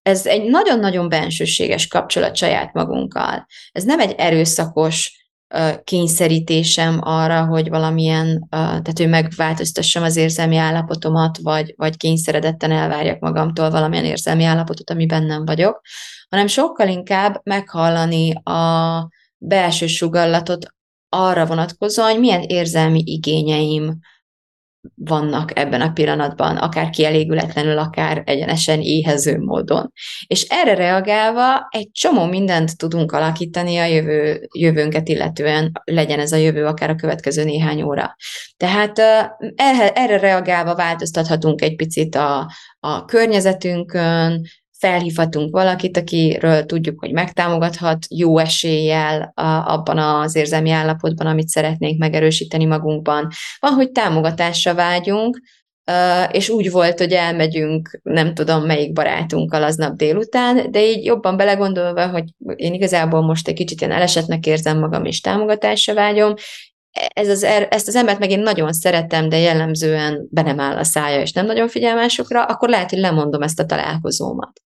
Ez 0.02 0.26
egy 0.26 0.42
nagyon-nagyon 0.42 1.08
bensőséges 1.08 1.86
kapcsolat 1.86 2.36
saját 2.36 2.72
magunkkal. 2.72 3.46
Ez 3.72 3.84
nem 3.84 4.00
egy 4.00 4.14
erőszakos 4.16 5.17
kényszerítésem 5.84 6.98
arra, 7.02 7.46
hogy 7.46 7.68
valamilyen, 7.68 8.46
tehát 8.50 9.00
ő 9.00 9.08
megváltoztassam 9.08 10.02
az 10.02 10.16
érzelmi 10.16 10.56
állapotomat, 10.56 11.38
vagy, 11.42 11.74
vagy 11.76 11.96
kényszeredetten 11.96 12.70
elvárjak 12.70 13.20
magamtól 13.20 13.70
valamilyen 13.70 14.04
érzelmi 14.04 14.44
állapotot, 14.44 14.90
ami 14.90 15.06
bennem 15.06 15.44
vagyok, 15.44 15.80
hanem 16.28 16.46
sokkal 16.46 16.88
inkább 16.88 17.40
meghallani 17.42 18.32
a 18.32 19.08
belső 19.38 19.86
sugallatot 19.86 20.66
arra 21.08 21.46
vonatkozóan, 21.46 22.10
hogy 22.10 22.20
milyen 22.20 22.42
érzelmi 22.42 23.02
igényeim 23.04 23.98
vannak 24.94 25.58
ebben 25.58 25.80
a 25.80 25.92
pillanatban, 25.92 26.56
akár 26.56 26.90
kielégületlenül, 26.90 27.78
akár 27.78 28.22
egyenesen 28.26 28.80
éhező 28.80 29.38
módon. 29.38 29.92
És 30.26 30.46
erre 30.48 30.74
reagálva 30.74 31.66
egy 31.70 31.90
csomó 31.92 32.24
mindent 32.24 32.76
tudunk 32.76 33.12
alakítani 33.12 33.78
a 33.78 33.84
jövő, 33.84 34.48
jövőnket 34.58 35.08
illetően, 35.08 35.72
legyen 35.84 36.20
ez 36.20 36.32
a 36.32 36.36
jövő 36.36 36.64
akár 36.64 36.90
a 36.90 36.94
következő 36.94 37.44
néhány 37.44 37.82
óra. 37.82 38.16
Tehát 38.56 38.98
erre 39.94 40.18
reagálva 40.18 40.74
változtathatunk 40.74 41.62
egy 41.62 41.76
picit 41.76 42.14
a, 42.14 42.52
a 42.80 43.04
környezetünkön, 43.04 44.46
felhívhatunk 44.78 45.50
valakit, 45.50 45.96
akiről 45.96 46.64
tudjuk, 46.64 47.00
hogy 47.00 47.12
megtámogathat 47.12 48.06
jó 48.08 48.38
eséllyel 48.38 49.32
abban 49.66 49.98
az 49.98 50.36
érzelmi 50.36 50.70
állapotban, 50.70 51.26
amit 51.26 51.48
szeretnénk 51.48 51.98
megerősíteni 51.98 52.64
magunkban. 52.64 53.28
Van, 53.58 53.72
hogy 53.72 53.90
támogatásra 53.90 54.74
vágyunk, 54.74 55.40
és 56.30 56.48
úgy 56.48 56.70
volt, 56.70 56.98
hogy 56.98 57.12
elmegyünk, 57.12 58.00
nem 58.02 58.34
tudom 58.34 58.64
melyik 58.64 58.92
barátunkkal 58.92 59.62
aznap 59.62 59.96
délután, 59.96 60.70
de 60.70 60.86
így 60.86 61.04
jobban 61.04 61.36
belegondolva, 61.36 62.08
hogy 62.08 62.24
én 62.54 62.74
igazából 62.74 63.20
most 63.20 63.48
egy 63.48 63.54
kicsit 63.54 63.80
ilyen 63.80 63.92
elesetnek 63.92 64.46
érzem 64.46 64.78
magam, 64.78 65.04
és 65.04 65.20
támogatásra 65.20 65.94
vágyom, 65.94 66.34
ez 66.92 67.28
az, 67.28 67.42
er, 67.42 67.68
ezt 67.70 67.88
az 67.88 67.94
embert 67.94 68.18
meg 68.18 68.30
én 68.30 68.40
nagyon 68.40 68.72
szeretem, 68.72 69.28
de 69.28 69.38
jellemzően 69.38 70.26
be 70.30 70.42
nem 70.42 70.60
áll 70.60 70.76
a 70.76 70.84
szája, 70.84 71.20
és 71.20 71.32
nem 71.32 71.46
nagyon 71.46 71.68
figyel 71.68 71.94
másokra, 71.94 72.44
akkor 72.44 72.68
lehet, 72.68 72.90
hogy 72.90 72.98
lemondom 72.98 73.42
ezt 73.42 73.60
a 73.60 73.66
találkozómat. 73.66 74.60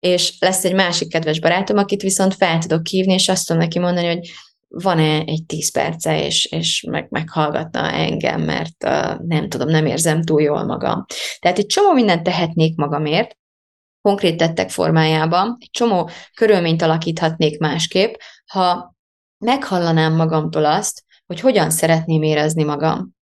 És 0.00 0.36
lesz 0.38 0.64
egy 0.64 0.74
másik 0.74 1.08
kedves 1.08 1.40
barátom, 1.40 1.76
akit 1.76 2.02
viszont 2.02 2.34
fel 2.34 2.58
tudok 2.58 2.86
hívni, 2.86 3.12
és 3.12 3.28
azt 3.28 3.46
tudom 3.46 3.62
neki 3.62 3.78
mondani, 3.78 4.06
hogy 4.06 4.30
van-e 4.68 5.22
egy 5.26 5.44
tíz 5.46 5.72
perce, 5.72 6.24
és, 6.24 6.44
és 6.44 6.84
meg, 6.90 7.06
meghallgatna 7.10 7.90
engem, 7.90 8.40
mert 8.40 8.84
uh, 8.84 9.26
nem 9.26 9.48
tudom, 9.48 9.68
nem 9.68 9.86
érzem 9.86 10.22
túl 10.22 10.42
jól 10.42 10.64
magam. 10.64 11.04
Tehát 11.38 11.58
egy 11.58 11.66
csomó 11.66 11.92
mindent 11.92 12.22
tehetnék 12.22 12.76
magamért, 12.76 13.36
konkrét 14.00 14.36
tettek 14.36 14.70
formájában, 14.70 15.56
egy 15.60 15.70
csomó 15.70 16.10
körülményt 16.34 16.82
alakíthatnék 16.82 17.58
másképp, 17.58 18.14
ha 18.46 18.94
meghallanám 19.44 20.14
magamtól 20.14 20.64
azt, 20.64 21.02
hogy 21.28 21.40
hogyan 21.40 21.70
szeretném 21.70 22.22
érezni 22.22 22.64
magam. 22.64 23.16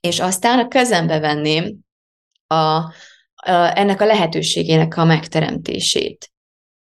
És 0.00 0.20
aztán 0.20 0.58
a 0.58 0.68
kezembe 0.68 1.18
venném 1.18 1.78
a, 2.46 2.54
a, 2.54 2.92
ennek 3.74 4.00
a 4.00 4.06
lehetőségének 4.06 4.96
a 4.96 5.04
megteremtését. 5.04 6.30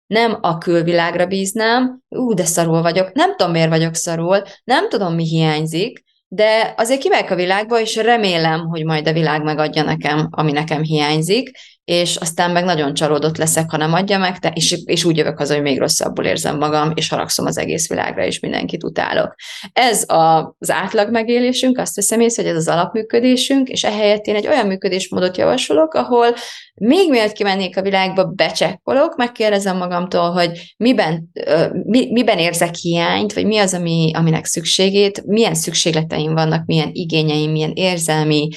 Nem 0.07 0.38
a 0.41 0.57
külvilágra 0.57 1.25
bíznám, 1.25 2.01
ú, 2.07 2.33
de 2.33 2.45
szarul 2.45 2.81
vagyok, 2.81 3.13
nem 3.13 3.36
tudom, 3.36 3.51
miért 3.51 3.69
vagyok 3.69 3.95
szarul, 3.95 4.41
nem 4.63 4.89
tudom, 4.89 5.13
mi 5.13 5.24
hiányzik, 5.24 6.03
de 6.27 6.74
azért 6.77 7.01
kimegyek 7.01 7.31
a 7.31 7.36
világba, 7.36 7.79
és 7.79 7.95
remélem, 7.95 8.67
hogy 8.67 8.86
majd 8.86 9.07
a 9.07 9.13
világ 9.13 9.43
megadja 9.43 9.83
nekem, 9.83 10.27
ami 10.29 10.51
nekem 10.51 10.81
hiányzik, 10.81 11.51
és 11.89 12.15
aztán 12.15 12.51
meg 12.51 12.63
nagyon 12.63 12.93
csalódott 12.93 13.38
leszek, 13.38 13.72
ha 13.72 13.77
nem 13.77 13.93
adja 13.93 14.17
meg, 14.17 14.39
te, 14.39 14.51
és, 14.55 14.77
és 14.86 15.03
úgy 15.03 15.17
jövök 15.17 15.38
haza, 15.38 15.53
hogy 15.53 15.62
még 15.62 15.79
rosszabbul 15.79 16.25
érzem 16.25 16.58
magam, 16.58 16.91
és 16.96 17.10
haragszom 17.10 17.46
az 17.46 17.58
egész 17.58 17.89
világra, 17.89 18.25
és 18.25 18.39
mindenkit 18.39 18.84
utálok. 18.84 19.36
Ez 19.74 20.10
a, 20.10 20.55
az 20.60 20.72
átlag 20.72 21.12
megélésünk, 21.12 21.77
azt 21.77 21.96
hiszem 21.96 22.19
észre, 22.19 22.43
hogy 22.43 22.51
ez 22.51 22.58
az 22.58 22.67
alapműködésünk, 22.67 23.69
és 23.69 23.84
ehelyett 23.84 24.25
én 24.25 24.36
egy 24.36 24.48
olyan 24.48 24.67
működésmódot 24.67 25.38
javasolok, 25.38 25.93
ahol 25.93 26.27
még 26.75 27.10
mielőtt 27.10 27.31
kimennék 27.31 27.77
a 27.77 27.81
világba, 27.81 28.25
becsekkolok, 28.25 29.15
megkérdezem 29.15 29.77
magamtól, 29.77 30.31
hogy 30.31 30.74
miben, 30.77 31.29
mi, 31.72 32.12
miben 32.12 32.38
érzek 32.38 32.75
hiányt, 32.75 33.34
vagy 33.34 33.46
mi 33.46 33.58
az, 33.58 33.74
ami, 33.74 34.12
aminek 34.13 34.46
szükségét, 34.46 35.25
milyen 35.25 35.55
szükségleteim 35.55 36.34
vannak, 36.34 36.65
milyen 36.65 36.89
igényeim, 36.91 37.51
milyen 37.51 37.72
érzelmi 37.74 38.48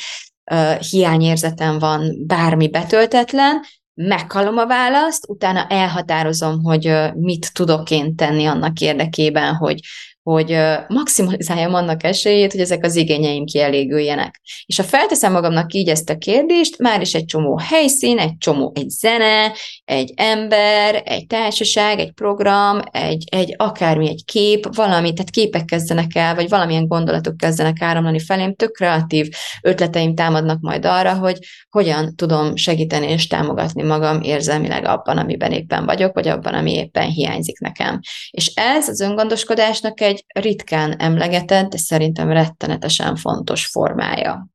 uh, 0.51 0.75
hiányérzetem 0.75 1.79
van, 1.79 2.27
bármi 2.27 2.69
betöltetlen, 2.69 3.61
meghallom 3.95 4.59
a 4.59 4.67
választ, 4.67 5.29
utána 5.29 5.67
elhatározom, 5.67 6.63
hogy 6.63 6.95
mit 7.15 7.55
tudok 7.55 7.91
én 7.91 8.17
tenni 8.17 8.47
annak 8.47 8.81
érdekében, 8.81 9.55
hogy 9.55 9.81
hogy 10.23 10.57
maximalizáljam 10.89 11.75
annak 11.75 12.05
esélyét, 12.05 12.53
hogy 12.53 12.61
ezek 12.61 12.85
az 12.85 12.97
igényeim 12.97 13.45
kielégüljenek. 13.45 14.41
És 14.67 14.77
ha 14.77 14.83
felteszem 14.83 15.33
magamnak 15.33 15.73
így 15.73 15.89
ezt 15.89 16.11
a 16.11 16.19
kérdést, 16.19 16.79
már 16.79 17.01
is 17.01 17.15
egy 17.15 17.25
csomó 17.25 17.59
helyszín, 17.59 18.19
egy 18.19 18.37
csomó, 18.39 18.73
egy 18.75 18.89
zene, 18.89 19.53
egy 19.85 20.13
ember, 20.17 21.03
egy 21.05 21.27
társaság, 21.27 21.99
egy 21.99 22.13
program, 22.13 22.81
egy, 22.91 23.25
egy 23.31 23.55
akármi, 23.57 24.09
egy 24.09 24.25
kép, 24.25 24.75
valami, 24.75 25.13
tehát 25.13 25.31
képek 25.31 25.65
kezdenek 25.65 26.15
el, 26.15 26.35
vagy 26.35 26.49
valamilyen 26.49 26.87
gondolatok 26.87 27.37
kezdenek 27.37 27.83
áramlani 27.83 28.21
felém, 28.21 28.55
tök 28.55 28.71
kreatív 28.71 29.29
ötleteim 29.63 30.15
támadnak 30.15 30.61
majd 30.61 30.85
arra, 30.85 31.15
hogy 31.15 31.39
hogyan 31.71 32.17
tudom 32.17 32.57
segíteni 32.57 33.07
és 33.07 33.27
támogatni 33.27 33.83
magam 33.83 34.21
érzelmileg 34.21 34.85
abban, 34.85 35.19
amiben 35.19 35.53
éppen 35.53 35.85
vagyok, 35.85 36.15
vagy 36.15 36.29
abban, 36.29 36.55
ami 36.55 36.73
éppen 36.73 37.09
hiányzik 37.09 37.59
nekem. 37.59 38.01
És 38.31 38.53
ez 38.55 38.89
az 38.89 39.01
öngondoskodásnak 39.01 40.01
egy 40.01 40.12
egy 40.13 40.25
ritkán 40.43 40.93
emlegetett, 40.99 41.71
de 41.71 41.77
szerintem 41.77 42.31
rettenetesen 42.31 43.17
fontos 43.17 43.67
formája. 43.67 44.49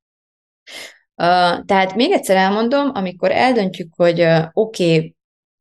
Tehát 1.66 1.96
még 1.96 2.12
egyszer 2.12 2.36
elmondom, 2.36 2.92
amikor 2.94 3.32
eldöntjük, 3.32 3.94
hogy 3.96 4.22
oké, 4.54 4.96
okay, 4.96 5.16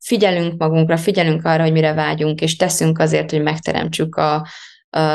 figyelünk 0.05 0.59
magunkra, 0.59 0.97
figyelünk 0.97 1.45
arra, 1.45 1.63
hogy 1.63 1.73
mire 1.73 1.93
vágyunk, 1.93 2.41
és 2.41 2.57
teszünk 2.57 2.99
azért, 2.99 3.31
hogy 3.31 3.43
megteremtsük 3.43 4.17
a, 4.17 4.47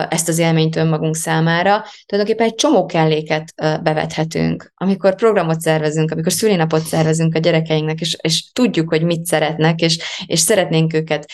ezt 0.10 0.28
az 0.28 0.38
élményt 0.38 0.76
önmagunk 0.76 1.16
számára, 1.16 1.86
tulajdonképpen 2.06 2.52
egy 2.52 2.56
csomó 2.56 2.86
kelléket 2.86 3.54
bevethetünk. 3.56 4.72
Amikor 4.76 5.16
programot 5.16 5.62
szervezünk, 5.62 6.12
amikor 6.12 6.32
szülinapot 6.32 6.82
szervezünk 6.82 7.36
a 7.36 7.40
gyerekeinknek, 7.40 8.00
és, 8.00 8.18
és 8.22 8.52
tudjuk, 8.52 8.90
hogy 8.90 9.04
mit 9.04 9.26
szeretnek, 9.26 9.80
és, 9.80 10.00
és 10.26 10.40
szeretnénk 10.40 10.94
őket 10.94 11.32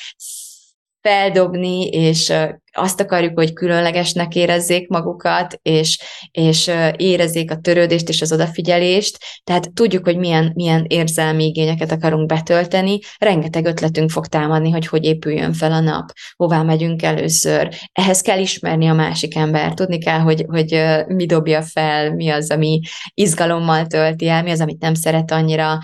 feldobni, 1.02 1.88
és 1.88 2.34
azt 2.78 3.02
akarjuk, 3.02 3.34
hogy 3.34 3.54
különlegesnek 3.54 4.36
érezzék 4.36 4.88
magukat, 4.88 5.60
és, 5.62 6.00
és 6.32 6.72
érezzék 6.96 7.52
a 7.52 7.60
törődést 7.60 8.10
és 8.10 8.22
az 8.22 8.32
odafigyelést, 8.32 9.18
tehát 9.44 9.74
tudjuk, 9.74 10.04
hogy 10.04 10.18
milyen, 10.18 10.52
milyen 10.56 10.86
érzelmi 10.88 11.46
igényeket 11.46 11.92
akarunk 11.92 12.28
betölteni, 12.28 13.00
rengeteg 13.18 13.66
ötletünk 13.66 14.10
fog 14.10 14.28
támadni, 14.28 14.70
hogy 14.70 14.88
hogy 14.88 15.04
épüljön 15.04 15.54
fel 15.54 15.72
a 15.72 15.80
nap, 15.80 16.12
hová 16.36 16.62
megyünk 16.62 17.04
először. 17.04 17.70
Ehhez 17.92 18.22
kell 18.22 18.40
ismerni 18.40 18.88
a 18.88 18.94
másik 18.94 19.36
ember, 19.36 19.74
tudni 19.74 19.98
kell, 19.98 20.20
hogy, 20.20 20.46
hogy 20.48 20.84
mi 21.08 21.26
dobja 21.26 21.62
fel, 21.62 22.14
mi 22.14 22.30
az, 22.30 22.52
ami 22.52 22.80
izgalommal 23.14 23.86
tölti 23.86 24.28
el, 24.28 24.44
mi 24.44 24.52
az, 24.52 24.62
amit 24.62 24.82
nem 24.82 24.94
szeret 24.94 25.32
annyira. 25.32 25.80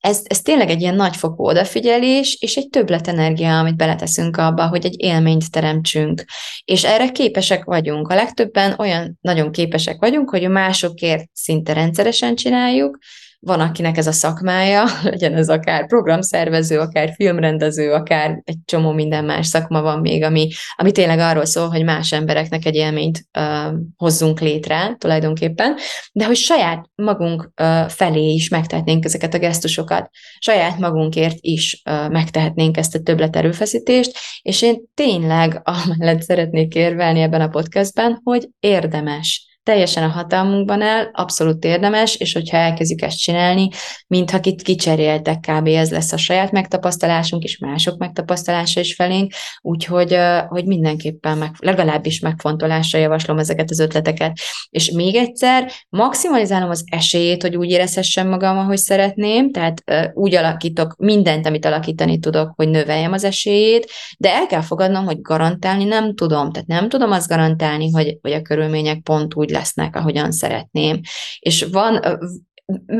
Ez, 0.00 0.20
ez 0.24 0.42
tényleg 0.42 0.70
egy 0.70 0.80
ilyen 0.80 0.94
nagyfokú 0.94 1.44
odafigyelés, 1.44 2.36
és 2.40 2.56
egy 2.56 2.68
többletenergia, 2.68 3.58
amit 3.58 3.76
beleteszünk 3.76 4.36
abba, 4.36 4.68
hogy 4.68 4.84
egy 4.84 4.94
élményt 4.98 5.50
teremtsünk. 5.50 6.24
És 6.64 6.84
erre 6.84 7.10
képesek 7.10 7.64
vagyunk. 7.64 8.08
A 8.08 8.14
legtöbben 8.14 8.74
olyan 8.78 9.18
nagyon 9.20 9.52
képesek 9.52 10.00
vagyunk, 10.00 10.30
hogy 10.30 10.44
a 10.44 10.48
másokért 10.48 11.28
szinte 11.32 11.72
rendszeresen 11.72 12.34
csináljuk, 12.34 12.98
van, 13.42 13.60
akinek 13.60 13.96
ez 13.96 14.06
a 14.06 14.12
szakmája, 14.12 14.84
legyen 15.02 15.34
ez 15.34 15.48
akár 15.48 15.86
programszervező, 15.86 16.78
akár 16.78 17.12
filmrendező, 17.14 17.92
akár 17.92 18.40
egy 18.44 18.58
csomó 18.64 18.92
minden 18.92 19.24
más 19.24 19.46
szakma 19.46 19.82
van 19.82 20.00
még, 20.00 20.22
ami, 20.22 20.48
ami 20.76 20.92
tényleg 20.92 21.18
arról 21.18 21.44
szól, 21.44 21.68
hogy 21.68 21.84
más 21.84 22.12
embereknek 22.12 22.64
egy 22.64 22.74
élményt 22.74 23.26
uh, 23.38 23.74
hozzunk 23.96 24.40
létre 24.40 24.96
tulajdonképpen, 24.98 25.76
de 26.12 26.26
hogy 26.26 26.36
saját 26.36 26.84
magunk 26.94 27.52
uh, 27.62 27.88
felé 27.88 28.32
is 28.32 28.48
megtehetnénk 28.48 29.04
ezeket 29.04 29.34
a 29.34 29.38
gesztusokat, 29.38 30.10
saját 30.38 30.78
magunkért 30.78 31.36
is 31.40 31.82
uh, 31.90 32.10
megtehetnénk 32.10 32.76
ezt 32.76 32.94
a 32.94 33.00
többlet 33.00 33.36
erőfeszítést, 33.36 34.18
és 34.42 34.62
én 34.62 34.76
tényleg 34.94 35.60
amellett 35.84 36.22
szeretnék 36.22 36.74
érvelni 36.74 37.20
ebben 37.20 37.40
a 37.40 37.48
podcastben, 37.48 38.20
hogy 38.22 38.48
érdemes 38.58 39.49
teljesen 39.62 40.02
a 40.02 40.08
hatalmunkban 40.08 40.82
el, 40.82 41.10
abszolút 41.12 41.64
érdemes, 41.64 42.16
és 42.16 42.32
hogyha 42.32 42.56
elkezdjük 42.56 43.02
ezt 43.02 43.18
csinálni, 43.18 43.68
mintha 44.06 44.38
itt 44.42 44.62
kicseréltek, 44.62 45.38
kb. 45.40 45.66
ez 45.66 45.90
lesz 45.90 46.12
a 46.12 46.16
saját 46.16 46.52
megtapasztalásunk, 46.52 47.42
és 47.42 47.58
mások 47.58 47.98
megtapasztalása 47.98 48.80
is 48.80 48.94
felénk, 48.94 49.32
úgyhogy 49.60 50.16
hogy 50.48 50.64
mindenképpen 50.64 51.38
meg, 51.38 51.50
legalábbis 51.58 52.20
megfontolásra 52.20 52.98
javaslom 52.98 53.38
ezeket 53.38 53.70
az 53.70 53.78
ötleteket. 53.78 54.38
És 54.70 54.90
még 54.90 55.14
egyszer, 55.14 55.70
maximalizálom 55.88 56.70
az 56.70 56.84
esélyét, 56.86 57.42
hogy 57.42 57.56
úgy 57.56 57.70
érezhessem 57.70 58.28
magam, 58.28 58.58
ahogy 58.58 58.78
szeretném, 58.78 59.50
tehát 59.50 59.82
úgy 60.14 60.34
alakítok 60.34 60.94
mindent, 60.98 61.46
amit 61.46 61.64
alakítani 61.64 62.18
tudok, 62.18 62.52
hogy 62.56 62.68
növeljem 62.68 63.12
az 63.12 63.24
esélyét, 63.24 63.90
de 64.18 64.32
el 64.32 64.46
kell 64.46 64.62
fogadnom, 64.62 65.04
hogy 65.04 65.20
garantálni 65.20 65.84
nem 65.84 66.14
tudom. 66.14 66.52
Tehát 66.52 66.68
nem 66.68 66.88
tudom 66.88 67.10
azt 67.10 67.28
garantálni, 67.28 67.90
hogy, 67.90 68.18
hogy 68.22 68.32
a 68.32 68.42
körülmények 68.42 69.00
pont 69.00 69.34
úgy 69.50 69.56
lesznek, 69.56 69.96
ahogyan 69.96 70.32
szeretném. 70.32 71.00
És 71.38 71.66
van, 71.72 72.18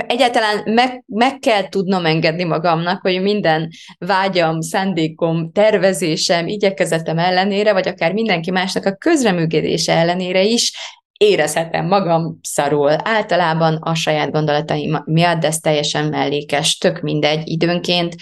egyáltalán 0.06 0.62
meg, 0.64 1.04
meg 1.06 1.38
kell 1.38 1.68
tudnom 1.68 2.06
engedni 2.06 2.44
magamnak, 2.44 3.00
hogy 3.00 3.22
minden 3.22 3.68
vágyam, 3.98 4.60
szándékom, 4.60 5.52
tervezésem, 5.52 6.48
igyekezetem 6.48 7.18
ellenére, 7.18 7.72
vagy 7.72 7.88
akár 7.88 8.12
mindenki 8.12 8.50
másnak 8.50 8.84
a 8.84 8.96
közreműködése 8.96 9.92
ellenére 9.92 10.42
is 10.42 10.72
érezhetem 11.18 11.86
magam 11.86 12.38
szarul. 12.42 12.90
Általában 13.04 13.74
a 13.74 13.94
saját 13.94 14.30
gondolataim 14.30 15.02
miatt, 15.04 15.40
de 15.40 15.46
ez 15.46 15.58
teljesen 15.58 16.06
mellékes, 16.06 16.76
tök 16.76 17.00
mindegy 17.00 17.48
időnként. 17.48 18.14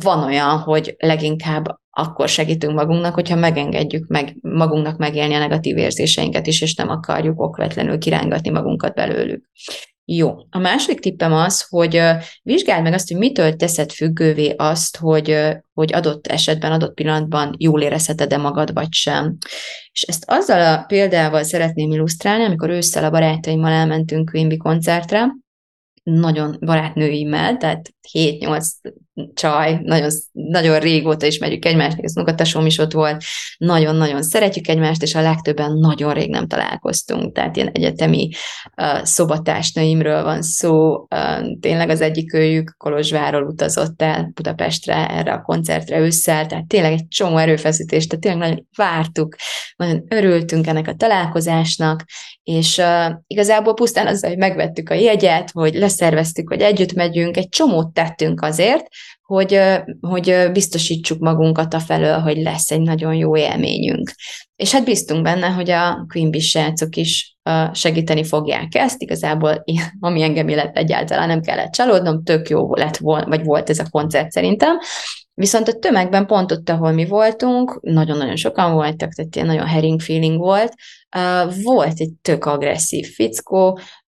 Van 0.00 0.24
olyan, 0.24 0.58
hogy 0.58 0.94
leginkább 0.98 1.64
akkor 1.94 2.28
segítünk 2.28 2.74
magunknak, 2.74 3.14
hogyha 3.14 3.36
megengedjük 3.36 4.06
meg 4.06 4.36
magunknak 4.40 4.96
megélni 4.96 5.34
a 5.34 5.38
negatív 5.38 5.76
érzéseinket 5.76 6.46
is, 6.46 6.62
és 6.62 6.74
nem 6.74 6.88
akarjuk 6.88 7.40
okvetlenül 7.40 7.98
kirángatni 7.98 8.50
magunkat 8.50 8.94
belőlük. 8.94 9.44
Jó. 10.06 10.36
A 10.50 10.58
második 10.58 11.00
tippem 11.00 11.32
az, 11.32 11.66
hogy 11.68 12.00
vizsgáld 12.42 12.82
meg 12.82 12.92
azt, 12.92 13.08
hogy 13.08 13.16
mitől 13.16 13.56
teszed 13.56 13.92
függővé 13.92 14.54
azt, 14.56 14.96
hogy, 14.96 15.38
hogy 15.72 15.94
adott 15.94 16.26
esetben, 16.26 16.72
adott 16.72 16.94
pillanatban 16.94 17.54
jól 17.58 17.82
érezheted-e 17.82 18.36
magad, 18.36 18.72
vagy 18.72 18.92
sem. 18.92 19.36
És 19.92 20.02
ezt 20.02 20.24
azzal 20.26 20.74
a 20.74 20.84
példával 20.86 21.42
szeretném 21.42 21.90
illusztrálni, 21.90 22.44
amikor 22.44 22.70
ősszel 22.70 23.04
a 23.04 23.10
barátaimmal 23.10 23.70
elmentünk 23.70 24.30
Quimby 24.30 24.56
koncertre, 24.56 25.26
nagyon 26.02 26.56
barátnőimmel, 26.60 27.56
tehát 27.56 27.90
7-8 28.12 28.66
csaj, 29.34 29.80
nagyon, 29.82 30.10
nagyon 30.32 30.78
régóta 30.78 31.26
is 31.26 31.38
megyük 31.38 31.64
egymást, 31.64 31.98
az 32.02 32.16
unokatesom 32.16 32.66
is 32.66 32.78
ott 32.78 32.92
volt, 32.92 33.22
nagyon-nagyon 33.58 34.22
szeretjük 34.22 34.68
egymást, 34.68 35.02
és 35.02 35.14
a 35.14 35.20
legtöbben 35.20 35.72
nagyon 35.72 36.14
rég 36.14 36.30
nem 36.30 36.46
találkoztunk, 36.46 37.34
tehát 37.34 37.56
ilyen 37.56 37.68
egyetemi 37.68 38.28
uh, 38.76 39.04
szobatársnőimről 39.04 40.22
van 40.22 40.42
szó, 40.42 40.94
uh, 40.94 41.58
tényleg 41.60 41.88
az 41.88 42.00
egyik 42.00 42.34
őjük 42.34 42.74
Kolozsváról 42.76 43.42
utazott 43.42 44.02
el 44.02 44.30
Budapestre 44.34 45.08
erre 45.08 45.32
a 45.32 45.42
koncertre 45.42 45.98
ősszel, 45.98 46.46
tehát 46.46 46.66
tényleg 46.66 46.92
egy 46.92 47.08
csomó 47.08 47.36
erőfeszítést, 47.36 48.08
tehát 48.08 48.24
tényleg 48.24 48.48
nagyon 48.48 48.66
vártuk, 48.76 49.36
nagyon 49.76 50.04
örültünk 50.08 50.66
ennek 50.66 50.88
a 50.88 50.94
találkozásnak, 50.94 52.04
és 52.42 52.78
uh, 52.78 53.12
igazából 53.26 53.74
pusztán 53.74 54.06
azzal, 54.06 54.30
hogy 54.30 54.38
megvettük 54.38 54.90
a 54.90 54.94
jegyet, 54.94 55.50
hogy 55.50 55.74
leszerveztük, 55.74 56.48
hogy 56.48 56.60
együtt 56.60 56.92
megyünk, 56.92 57.36
egy 57.36 57.48
csomót 57.48 57.92
tettünk 57.92 58.42
azért, 58.42 58.86
hogy, 59.22 59.60
hogy 60.00 60.48
biztosítsuk 60.52 61.18
magunkat 61.18 61.74
a 61.74 61.80
felől, 61.80 62.18
hogy 62.18 62.36
lesz 62.36 62.70
egy 62.70 62.80
nagyon 62.80 63.14
jó 63.14 63.36
élményünk. 63.36 64.10
És 64.56 64.72
hát 64.72 64.84
biztunk 64.84 65.22
benne, 65.22 65.46
hogy 65.46 65.70
a 65.70 66.06
Queen 66.08 66.30
Bee 66.30 66.40
srácok 66.40 66.96
is 66.96 67.36
segíteni 67.72 68.24
fogják 68.24 68.74
ezt. 68.74 69.02
Igazából, 69.02 69.64
ami 70.00 70.22
engem 70.22 70.48
illet 70.48 70.76
egyáltalán 70.76 71.28
nem 71.28 71.40
kellett 71.40 71.72
csalódnom, 71.72 72.22
tök 72.22 72.48
jó 72.48 72.74
lett 72.74 72.96
volna, 72.96 73.26
vagy 73.26 73.44
volt 73.44 73.70
ez 73.70 73.78
a 73.78 73.88
koncert 73.90 74.30
szerintem. 74.30 74.78
Viszont 75.34 75.68
a 75.68 75.78
tömegben 75.78 76.26
pont 76.26 76.52
ott, 76.52 76.70
ahol 76.70 76.92
mi 76.92 77.06
voltunk, 77.06 77.78
nagyon-nagyon 77.80 78.36
sokan 78.36 78.72
voltak, 78.72 79.12
tehát 79.12 79.34
ilyen 79.34 79.46
nagyon 79.46 79.66
herring 79.66 80.00
feeling 80.00 80.38
volt, 80.38 80.72
volt 81.62 81.98
egy 82.00 82.12
tök 82.22 82.44
agresszív 82.44 83.06
fickó, 83.14 83.78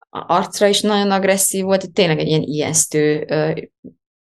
arcra 0.10 0.67
is 0.67 0.82
nagyon 0.82 1.12
agresszív 1.12 1.63
volt, 1.63 1.93
tényleg 1.93 2.19
egy 2.19 2.28
ilyen 2.28 2.41
ijesztő 2.41 3.26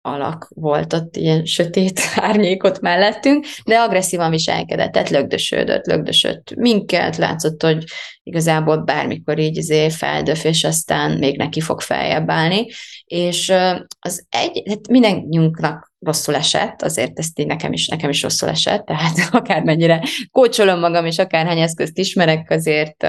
alak 0.08 0.48
volt 0.56 0.93
ott, 0.93 1.15
ilyen 1.15 1.46
sötét 1.46 2.00
árnyékot 2.15 2.82
mellettünk, 2.82 3.46
de 3.65 3.78
agresszívan 3.78 4.30
viselkedett, 4.30 4.91
tehát 4.91 5.10
lögdösödött, 5.10 5.86
lögdösött 5.86 6.56
minket, 6.56 7.17
látszott, 7.17 7.62
hogy 7.62 7.84
igazából 8.24 8.78
bármikor 8.78 9.39
így 9.39 9.58
izé 9.58 9.89
feldöf, 9.89 10.43
és 10.43 10.63
aztán 10.63 11.17
még 11.17 11.38
neki 11.38 11.62
fog 11.62 11.82
feljebb 11.82 12.30
állni, 12.30 12.65
és 13.06 13.54
az 14.00 14.26
egy, 14.30 14.63
hát 14.67 14.88
mindenkiunknak 14.89 15.91
rosszul 16.00 16.36
esett, 16.36 16.82
azért 16.82 17.20
ezt 17.20 17.39
így 17.39 17.48
nekem 17.48 17.74
is, 17.74 17.88
nekem 17.88 18.10
is 18.10 18.22
rosszul 18.22 18.50
esett, 18.50 18.86
tehát 18.86 19.17
akármennyire 19.32 20.04
kócsolom 20.32 20.80
magam, 20.80 21.06
és 21.06 21.17
akárhány 21.17 21.60
eszközt 21.60 21.98
ismerek, 21.98 22.52
azért 22.52 23.08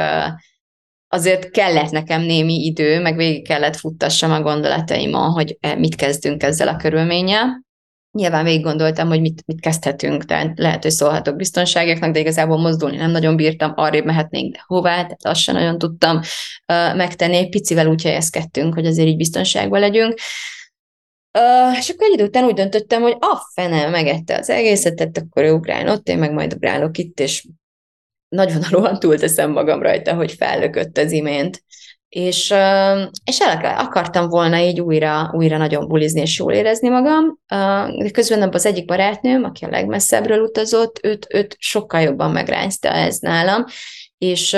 azért 1.09 1.51
kellett 1.51 1.91
nekem 1.91 2.23
némi 2.23 2.65
idő, 2.65 3.01
meg 3.01 3.17
végig 3.17 3.47
kellett 3.47 3.77
futtassam 3.77 4.33
a 4.33 4.43
gondolataimon, 4.43 5.31
hogy 5.31 5.57
e, 5.61 5.75
mit 5.75 5.95
kezdünk 5.95 6.43
ezzel 6.43 6.69
a 6.69 6.77
körülménnyel. 6.77 7.67
Nyilván 8.11 8.45
végig 8.45 8.63
gondoltam, 8.63 9.09
hogy 9.09 9.21
mit, 9.21 9.43
mit 9.47 9.61
kezdhetünk, 9.61 10.25
tehát 10.25 10.59
lehet, 10.59 10.83
hogy 10.83 10.91
szólhatok 10.91 11.37
biztonságoknak, 11.37 12.13
de 12.13 12.19
igazából 12.19 12.59
mozdulni 12.59 12.97
nem 12.97 13.11
nagyon 13.11 13.37
bírtam, 13.37 13.73
arrébb 13.75 14.05
mehetnénk, 14.05 14.53
de 14.53 14.63
hová, 14.67 14.95
tehát 14.95 15.27
azt 15.27 15.41
sem 15.41 15.55
nagyon 15.55 15.79
tudtam 15.79 16.17
uh, 16.17 16.97
megtenni. 16.97 17.49
Picivel 17.49 17.87
úgy 17.87 18.03
helyezkedtünk, 18.03 18.75
hogy 18.75 18.87
azért 18.87 19.09
így 19.09 19.17
biztonságban 19.17 19.81
legyünk. 19.81 20.15
Uh, 21.39 21.79
és 21.79 21.89
akkor 21.89 22.07
egy 22.07 22.13
idő 22.13 22.25
után 22.25 22.45
úgy 22.45 22.55
döntöttem, 22.55 23.03
hogy 23.03 23.17
a 23.19 23.51
fene 23.55 23.89
megette 23.89 24.39
az 24.39 24.51
egészet, 24.51 24.95
tehát 24.95 25.19
akkor 25.19 25.45
ő 25.45 25.53
ugráljon 25.53 25.89
ott, 25.89 26.09
én 26.09 26.19
meg 26.19 26.33
majd 26.33 26.55
ugrálok 26.55 26.99
itt, 26.99 27.21
és 27.21 27.47
nagyvonalúan 28.29 28.99
túlteszem 28.99 29.51
magam 29.51 29.83
rajta, 29.83 30.15
hogy 30.15 30.33
fellökött 30.33 30.99
az 30.99 31.13
imént. 31.13 31.63
És, 32.09 32.55
és 33.25 33.41
el 33.41 33.77
akartam 33.79 34.29
volna 34.29 34.59
így 34.59 34.81
újra, 34.81 35.31
újra 35.35 35.57
nagyon 35.57 35.89
bulizni 35.89 36.21
és 36.21 36.39
jól 36.39 36.53
érezni 36.53 36.89
magam, 36.89 37.39
de 38.03 38.11
közben 38.13 38.49
az 38.53 38.67
egyik 38.67 38.85
barátnőm, 38.85 39.45
aki 39.45 39.65
a 39.65 39.69
legmesszebbről 39.69 40.41
utazott, 40.41 40.99
őt, 41.03 41.27
őt 41.35 41.57
sokkal 41.59 42.01
jobban 42.01 42.31
megrányzta 42.31 42.89
ez 42.89 43.19
nálam, 43.19 43.65
és, 44.19 44.57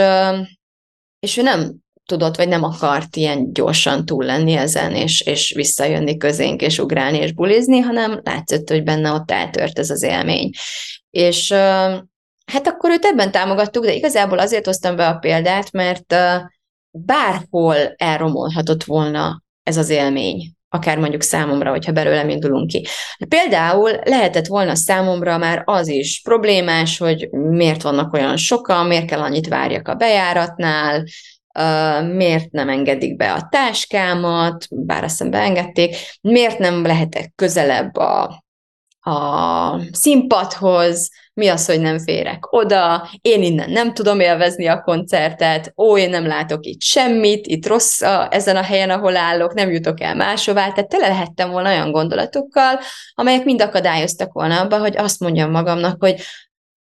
és 1.21 1.37
ő 1.37 1.43
nem 1.43 1.75
tudott, 2.11 2.37
vagy 2.37 2.49
nem 2.49 2.63
akart 2.63 3.17
ilyen 3.17 3.53
gyorsan 3.53 4.05
túl 4.05 4.25
lenni 4.25 4.53
ezen, 4.53 4.95
és, 4.95 5.21
és 5.21 5.53
visszajönni 5.55 6.17
közénk, 6.17 6.63
és 6.63 6.79
ugrálni, 6.79 7.19
és 7.19 7.33
bulizni, 7.33 7.79
hanem 7.79 8.21
látszott, 8.25 8.69
hogy 8.69 8.83
benne 8.83 9.13
ott 9.13 9.31
eltört 9.31 9.79
ez 9.79 9.91
az 9.91 10.03
élmény. 10.03 10.51
És 11.11 11.55
Hát 12.53 12.67
akkor 12.67 12.91
őt 12.91 13.05
ebben 13.05 13.31
támogattuk, 13.31 13.85
de 13.85 13.95
igazából 13.95 14.39
azért 14.39 14.67
hoztam 14.67 14.97
be 14.97 15.07
a 15.07 15.19
példát, 15.19 15.73
mert 15.73 16.15
bárhol 16.91 17.77
elromolhatott 17.97 18.85
volna 18.85 19.43
ez 19.63 19.77
az 19.77 19.89
élmény, 19.89 20.55
akár 20.69 20.99
mondjuk 20.99 21.23
számomra, 21.23 21.71
hogyha 21.71 21.93
belőlem 21.93 22.29
indulunk 22.29 22.67
ki. 22.67 22.87
Például 23.29 23.91
lehetett 24.05 24.47
volna 24.47 24.75
számomra 24.75 25.39
már 25.39 25.63
az 25.65 25.89
is 25.89 26.21
problémás, 26.23 26.99
hogy 26.99 27.29
miért 27.31 27.83
vannak 27.83 28.13
olyan 28.13 28.37
sokan, 28.37 28.87
miért 28.87 29.07
kell 29.07 29.21
annyit 29.21 29.49
várjak 29.49 29.89
a 29.89 29.95
bejáratnál, 29.95 31.05
miért 32.13 32.51
nem 32.51 32.69
engedik 32.69 33.17
be 33.17 33.33
a 33.33 33.49
táskámat, 33.51 34.67
bár 34.71 35.05
azt 35.05 35.19
hiszem 35.19 35.31
beengedték, 35.31 35.97
miért 36.21 36.59
nem 36.59 36.87
lehetek 36.87 37.33
közelebb 37.35 37.97
a, 37.97 38.45
a 39.01 39.81
színpadhoz, 39.93 41.11
mi 41.35 41.49
az, 41.49 41.67
hogy 41.67 41.81
nem 41.81 41.99
férek 41.99 42.53
oda, 42.53 43.09
én 43.21 43.43
innen 43.43 43.71
nem 43.71 43.95
tudom 43.95 44.21
élvezni 44.21 44.67
a 44.67 44.81
koncertet, 44.81 45.73
ó, 45.77 45.99
én 45.99 46.11
nem 46.11 46.27
látok 46.27 46.67
itt 46.67 46.81
semmit, 46.81 47.47
itt 47.47 47.67
rossz 47.67 48.01
a, 48.01 48.29
ezen 48.31 48.57
a 48.57 48.63
helyen, 48.63 48.91
ahol 48.91 49.17
állok, 49.17 49.55
nem 49.55 49.71
jutok 49.71 50.01
el 50.01 50.15
máshová, 50.15 50.71
tehát 50.71 50.89
tele 50.89 51.09
lehettem 51.09 51.51
volna 51.51 51.69
olyan 51.69 51.91
gondolatokkal, 51.91 52.79
amelyek 53.15 53.45
mind 53.45 53.63
akadályoztak 53.63 54.33
volna 54.33 54.61
abba, 54.61 54.79
hogy 54.79 54.97
azt 54.97 55.21
mondjam 55.21 55.51
magamnak, 55.51 55.97
hogy 56.01 56.21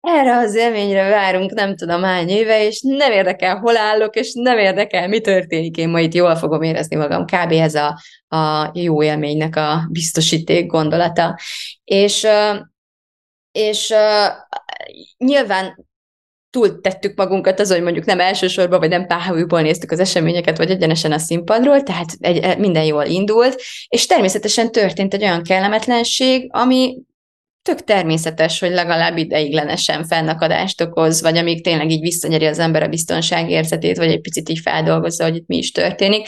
erre 0.04 0.38
az 0.38 0.56
élményre 0.56 1.10
várunk 1.10 1.52
nem 1.52 1.76
tudom 1.76 2.04
hány 2.04 2.30
éve, 2.30 2.66
és 2.66 2.82
nem 2.82 3.12
érdekel, 3.12 3.56
hol 3.56 3.78
állok, 3.78 4.16
és 4.16 4.34
nem 4.34 4.58
érdekel, 4.58 5.08
mi 5.08 5.22
történik, 5.22 5.78
én 5.78 5.90
ma 5.90 6.00
itt 6.00 6.14
jól 6.14 6.36
fogom 6.36 6.62
érezni 6.62 6.96
magam. 6.96 7.26
Kb. 7.26 7.52
ez 7.52 7.76
a, 7.76 8.00
a 8.28 8.72
jó 8.74 9.04
élménynek 9.04 9.56
a 9.56 9.88
biztosíték 9.90 10.66
gondolata. 10.66 11.40
És 11.84 12.28
és 13.52 13.94
nyilván 15.18 15.86
túl 16.50 16.82
tettük 16.82 17.18
magunkat 17.18 17.60
az, 17.60 17.72
hogy 17.72 17.82
mondjuk 17.82 18.06
nem 18.06 18.20
elsősorban, 18.20 18.80
vagy 18.80 18.90
nem 18.90 19.08
pályúból 19.08 19.62
néztük 19.62 19.92
az 19.92 20.00
eseményeket, 20.00 20.58
vagy 20.58 20.70
egyenesen 20.70 21.12
a 21.12 21.18
színpadról, 21.18 21.84
tehát 21.84 22.10
egy, 22.20 22.58
minden 22.58 22.84
jól 22.84 23.06
indult, 23.06 23.62
és 23.88 24.06
természetesen 24.06 24.72
történt 24.72 25.14
egy 25.14 25.24
olyan 25.24 25.44
kellemetlenség, 25.44 26.50
ami 26.52 26.98
tök 27.64 27.84
természetes, 27.84 28.60
hogy 28.60 28.72
legalább 28.72 29.18
ideiglenesen 29.18 30.04
fennakadást 30.06 30.82
okoz, 30.82 31.22
vagy 31.22 31.38
amíg 31.38 31.64
tényleg 31.64 31.92
így 31.92 32.02
visszanyeri 32.02 32.46
az 32.46 32.60
ember 32.60 32.84
a 32.84 32.88
biztonságérzetét, 32.88 33.98
vagy 33.98 34.12
egy 34.12 34.22
picit 34.22 34.50
így 34.50 34.60
feldolgozza, 34.60 35.24
hogy 35.24 35.36
itt 35.36 35.48
mi 35.48 35.58
is 35.58 35.72
történik, 35.72 36.28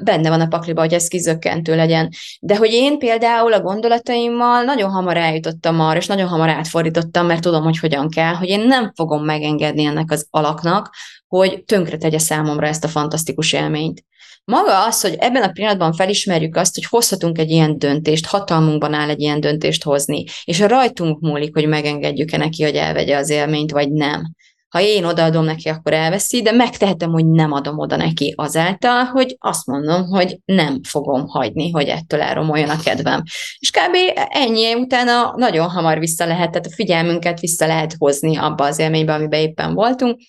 benne 0.00 0.28
van 0.28 0.40
a 0.40 0.46
pakliba, 0.46 0.80
hogy 0.80 0.92
ez 0.94 1.08
kizökkentő 1.08 1.76
legyen. 1.76 2.08
De 2.40 2.56
hogy 2.56 2.72
én 2.72 2.98
például 2.98 3.52
a 3.52 3.60
gondolataimmal 3.60 4.62
nagyon 4.62 4.90
hamar 4.90 5.16
eljutottam 5.16 5.80
arra, 5.80 5.98
és 5.98 6.06
nagyon 6.06 6.28
hamar 6.28 6.48
átfordítottam, 6.48 7.26
mert 7.26 7.42
tudom, 7.42 7.62
hogy 7.62 7.78
hogyan 7.78 8.10
kell, 8.10 8.34
hogy 8.34 8.48
én 8.48 8.60
nem 8.60 8.92
fogom 8.94 9.24
megengedni 9.24 9.84
ennek 9.84 10.10
az 10.10 10.26
alaknak, 10.30 10.94
hogy 11.26 11.64
tönkre 11.64 11.96
tegye 11.96 12.18
számomra 12.18 12.66
ezt 12.66 12.84
a 12.84 12.88
fantasztikus 12.88 13.52
élményt. 13.52 14.04
Maga 14.50 14.84
az, 14.84 15.00
hogy 15.00 15.14
ebben 15.18 15.42
a 15.42 15.50
pillanatban 15.52 15.92
felismerjük 15.92 16.56
azt, 16.56 16.74
hogy 16.74 16.84
hozhatunk 16.84 17.38
egy 17.38 17.50
ilyen 17.50 17.78
döntést, 17.78 18.26
hatalmunkban 18.26 18.94
áll 18.94 19.08
egy 19.08 19.20
ilyen 19.20 19.40
döntést 19.40 19.82
hozni, 19.82 20.24
és 20.44 20.60
a 20.60 20.66
rajtunk 20.66 21.20
múlik, 21.20 21.54
hogy 21.54 21.66
megengedjük-e 21.66 22.36
neki, 22.36 22.62
hogy 22.62 22.74
elvegye 22.74 23.16
az 23.16 23.30
élményt, 23.30 23.70
vagy 23.70 23.92
nem. 23.92 24.34
Ha 24.68 24.80
én 24.80 25.04
odaadom 25.04 25.44
neki, 25.44 25.68
akkor 25.68 25.92
elveszi, 25.92 26.42
de 26.42 26.52
megtehetem, 26.52 27.10
hogy 27.10 27.26
nem 27.26 27.52
adom 27.52 27.78
oda 27.78 27.96
neki 27.96 28.32
azáltal, 28.36 29.04
hogy 29.04 29.36
azt 29.38 29.66
mondom, 29.66 30.04
hogy 30.04 30.38
nem 30.44 30.82
fogom 30.82 31.26
hagyni, 31.26 31.70
hogy 31.70 31.86
ettől 31.86 32.20
elromoljon 32.20 32.68
a 32.68 32.80
kedvem. 32.84 33.22
És 33.58 33.70
kb. 33.70 34.20
ennyi 34.28 34.74
utána 34.74 35.34
nagyon 35.36 35.68
hamar 35.68 35.98
vissza 35.98 36.26
lehet, 36.26 36.50
tehát 36.50 36.66
a 36.66 36.74
figyelmünket 36.74 37.40
vissza 37.40 37.66
lehet 37.66 37.94
hozni 37.98 38.36
abba 38.36 38.64
az 38.64 38.78
élménybe, 38.78 39.14
amiben 39.14 39.40
éppen 39.40 39.74
voltunk, 39.74 40.20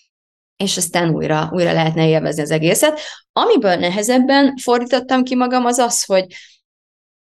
és 0.63 0.77
aztán 0.77 1.09
újra, 1.09 1.49
újra 1.51 1.73
lehetne 1.73 2.07
élvezni 2.07 2.41
az 2.41 2.51
egészet. 2.51 2.99
Amiből 3.31 3.75
nehezebben 3.75 4.57
fordítottam 4.61 5.23
ki 5.23 5.35
magam, 5.35 5.65
az 5.65 5.77
az, 5.77 6.05
hogy, 6.05 6.25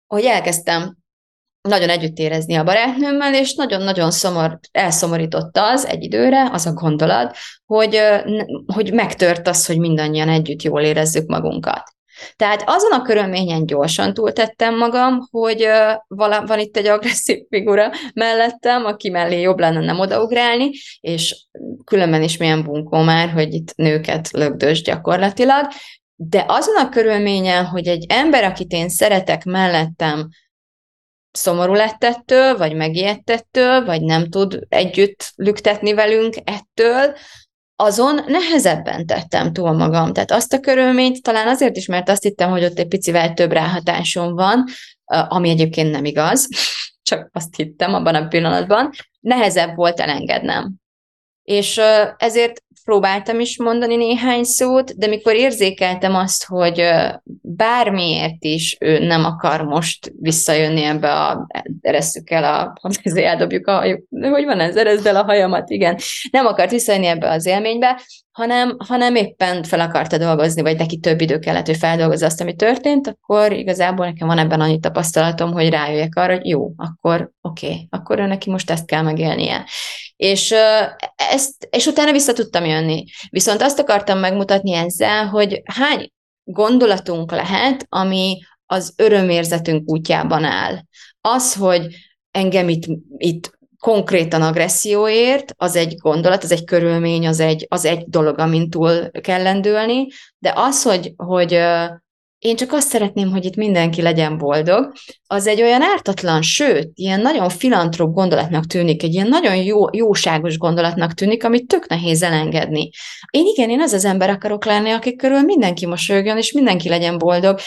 hogy 0.07 0.25
elkezdtem 0.25 0.97
nagyon 1.69 1.89
együtt 1.89 2.19
érezni 2.19 2.55
a 2.55 2.65
barátnőmmel, 2.65 3.35
és 3.35 3.55
nagyon-nagyon 3.55 4.11
szomor, 4.11 4.59
elszomorította 4.73 5.71
az 5.71 5.87
egy 5.87 6.03
időre, 6.03 6.51
az 6.53 6.67
a 6.67 6.73
gondolat, 6.73 7.37
hogy, 7.67 8.01
hogy 8.67 8.93
megtört 8.93 9.49
az, 9.49 9.67
hogy 9.67 9.79
mindannyian 9.79 10.29
együtt 10.29 10.63
jól 10.63 10.81
érezzük 10.81 11.29
magunkat. 11.29 11.97
Tehát 12.37 12.63
azon 12.67 12.93
a 12.93 13.03
körülményen 13.03 13.67
gyorsan 13.67 14.15
túltettem 14.15 14.77
magam, 14.77 15.19
hogy 15.31 15.67
uh, 15.67 16.47
van 16.47 16.59
itt 16.59 16.77
egy 16.77 16.87
agresszív 16.87 17.39
figura 17.49 17.91
mellettem, 18.15 18.85
aki 18.85 19.11
mellé 19.11 19.41
jobb 19.41 19.59
lenne 19.59 19.81
nem 19.81 19.99
odaugrálni, 19.99 20.71
és 21.01 21.47
különben 21.85 22.23
is 22.23 22.37
milyen 22.37 22.63
bunkó 22.63 23.03
már, 23.03 23.31
hogy 23.31 23.55
itt 23.55 23.75
nőket 23.75 24.31
lögdös 24.31 24.83
gyakorlatilag, 24.83 25.67
de 26.15 26.45
azon 26.49 26.77
a 26.77 26.89
körülményen, 26.89 27.65
hogy 27.65 27.87
egy 27.87 28.05
ember, 28.09 28.45
akit 28.45 28.73
én 28.73 28.89
szeretek 28.89 29.45
mellettem, 29.45 30.29
szomorú 31.31 31.73
lett 31.73 32.05
ettől, 32.05 32.57
vagy 32.57 32.75
megijedt 32.75 33.31
ettől, 33.31 33.85
vagy 33.85 34.03
nem 34.03 34.29
tud 34.29 34.59
együtt 34.69 35.33
lüktetni 35.35 35.95
velünk 35.95 36.35
ettől, 36.45 37.15
azon 37.81 38.21
nehezebben 38.27 39.07
tettem 39.07 39.53
túl 39.53 39.73
magam. 39.73 40.13
Tehát 40.13 40.31
azt 40.31 40.53
a 40.53 40.61
körülményt 40.61 41.23
talán 41.23 41.49
azért 41.49 41.77
is, 41.77 41.87
mert 41.87 42.09
azt 42.09 42.23
hittem, 42.23 42.51
hogy 42.51 42.65
ott 42.65 42.79
egy 42.79 42.89
picivel 42.89 43.35
több 43.35 43.53
ráhatásom 43.53 44.35
van, 44.35 44.65
ami 45.05 45.49
egyébként 45.49 45.91
nem 45.91 46.05
igaz, 46.05 46.49
csak 47.09 47.31
azt 47.33 47.57
hittem 47.57 47.95
abban 47.95 48.15
a 48.15 48.29
pillanatban, 48.29 48.91
nehezebb 49.21 49.75
volt 49.75 50.01
elengednem. 50.01 50.75
És 51.43 51.81
ezért 52.17 52.63
próbáltam 52.89 53.41
is 53.41 53.59
mondani 53.59 53.97
néhány 53.97 54.45
szót, 54.45 54.99
de 54.99 55.07
mikor 55.07 55.35
érzékeltem 55.35 56.15
azt, 56.15 56.45
hogy 56.45 56.83
bármiért 57.43 58.45
is 58.45 58.77
ő 58.81 58.99
nem 58.99 59.25
akar 59.25 59.63
most 59.63 60.13
visszajönni 60.21 60.83
ebbe 60.83 61.13
a, 61.13 61.47
eresszük 61.81 62.31
el 62.31 62.45
a, 62.45 62.73
eldobjuk 63.15 63.67
a, 63.67 63.81
hogy 64.11 64.45
van 64.45 64.61
ez, 64.61 64.77
erezd 64.77 65.07
el 65.07 65.17
a 65.17 65.25
hajamat, 65.25 65.71
igen, 65.71 65.99
nem 66.31 66.47
akart 66.47 66.71
visszajönni 66.71 67.07
ebbe 67.07 67.31
az 67.31 67.47
élménybe, 67.47 68.01
hanem, 68.39 68.77
hanem 68.79 69.15
éppen 69.15 69.63
fel 69.63 69.81
akarta 69.81 70.19
dolgozni, 70.19 70.63
vagy 70.63 70.77
neki 70.77 70.99
több 70.99 71.21
idő 71.21 71.39
kellett, 71.39 71.67
hogy 71.67 71.77
feldolgozza 71.77 72.27
azt, 72.27 72.41
ami 72.41 72.55
történt, 72.55 73.07
akkor 73.07 73.53
igazából 73.53 74.07
nekem 74.07 74.27
van 74.27 74.39
ebben 74.39 74.61
annyi 74.61 74.79
tapasztalatom, 74.79 75.53
hogy 75.53 75.69
rájöjjek 75.69 76.15
arra, 76.17 76.33
hogy 76.33 76.47
jó, 76.47 76.73
akkor 76.77 77.31
oké, 77.41 77.67
okay, 77.67 77.87
akkor 77.91 78.19
neki 78.19 78.51
most 78.51 78.71
ezt 78.71 78.87
kell 78.87 79.03
megélnie. 79.03 79.67
És, 80.17 80.55
ezt, 81.17 81.69
és 81.71 81.87
utána 81.87 82.13
vissza 82.13 82.33
tudtam 82.33 82.65
jönni. 82.65 83.05
Viszont 83.31 83.63
azt 83.63 83.79
akartam 83.79 84.19
megmutatni 84.19 84.73
ezzel, 84.73 85.27
hogy 85.27 85.63
hány 85.65 86.11
gondolatunk 86.45 87.31
lehet, 87.31 87.87
ami 87.89 88.39
az 88.67 88.95
örömérzetünk 88.97 89.91
útjában 89.91 90.45
áll. 90.45 90.79
Az, 91.21 91.55
hogy 91.55 91.87
engem 92.31 92.69
itt, 92.69 92.85
itt 93.17 93.58
konkrétan 93.79 94.43
agresszióért, 94.43 95.53
az 95.57 95.77
egy 95.77 95.95
gondolat, 95.97 96.43
az 96.43 96.53
egy 96.53 96.65
körülmény, 96.65 97.27
az 97.27 97.41
egy, 97.41 97.67
az 97.69 97.85
egy 97.85 98.05
dolog, 98.07 98.39
amin 98.39 98.71
túl 98.71 99.11
kell 99.11 99.43
lendülni, 99.43 100.07
de 100.39 100.53
az, 100.57 100.83
hogy, 100.83 101.13
hogy 101.17 101.61
én 102.39 102.57
csak 102.57 102.73
azt 102.73 102.89
szeretném, 102.89 103.31
hogy 103.31 103.45
itt 103.45 103.57
mindenki 103.57 104.03
legyen 104.03 104.39
boldog, 104.39 104.93
az 105.27 105.47
egy 105.47 105.63
olyan 105.63 105.83
ártatlan, 105.83 106.43
sőt, 106.43 106.91
ilyen 106.95 107.21
nagyon 107.21 107.49
filantrop 107.49 108.13
gondolatnak 108.13 108.67
tűnik, 108.67 109.03
egy 109.03 109.15
ilyen 109.15 109.29
nagyon 109.29 109.57
jó, 109.57 109.85
jóságos 109.93 110.59
gondolatnak 110.59 111.13
tűnik, 111.13 111.45
amit 111.45 111.67
tök 111.67 111.89
nehéz 111.89 112.23
elengedni. 112.23 112.91
Én 113.31 113.45
igen, 113.45 113.71
én 113.71 113.81
az 113.81 113.93
az 113.93 114.05
ember 114.05 114.31
akarok 114.31 114.65
lenni, 114.65 114.91
akik 114.91 115.17
körül 115.17 115.41
mindenki 115.41 115.87
mosolyogjon, 115.87 116.37
és 116.37 116.53
mindenki 116.53 116.89
legyen 116.89 117.19
boldog, 117.19 117.59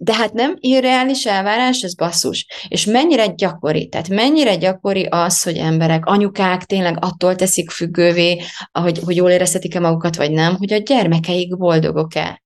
de 0.00 0.14
hát 0.14 0.32
nem 0.32 0.56
irreális 0.60 1.26
elvárás, 1.26 1.82
ez 1.82 1.94
basszus. 1.94 2.46
És 2.68 2.84
mennyire 2.84 3.26
gyakori, 3.26 3.88
tehát 3.88 4.08
mennyire 4.08 4.56
gyakori 4.56 5.06
az, 5.10 5.42
hogy 5.42 5.56
emberek, 5.56 6.06
anyukák 6.06 6.64
tényleg 6.64 6.96
attól 7.00 7.34
teszik 7.34 7.70
függővé, 7.70 8.42
hogy, 8.72 8.98
hogy 9.04 9.16
jól 9.16 9.30
érezhetik-e 9.30 9.80
magukat, 9.80 10.16
vagy 10.16 10.30
nem, 10.30 10.56
hogy 10.56 10.72
a 10.72 10.76
gyermekeik 10.78 11.56
boldogok-e. 11.56 12.42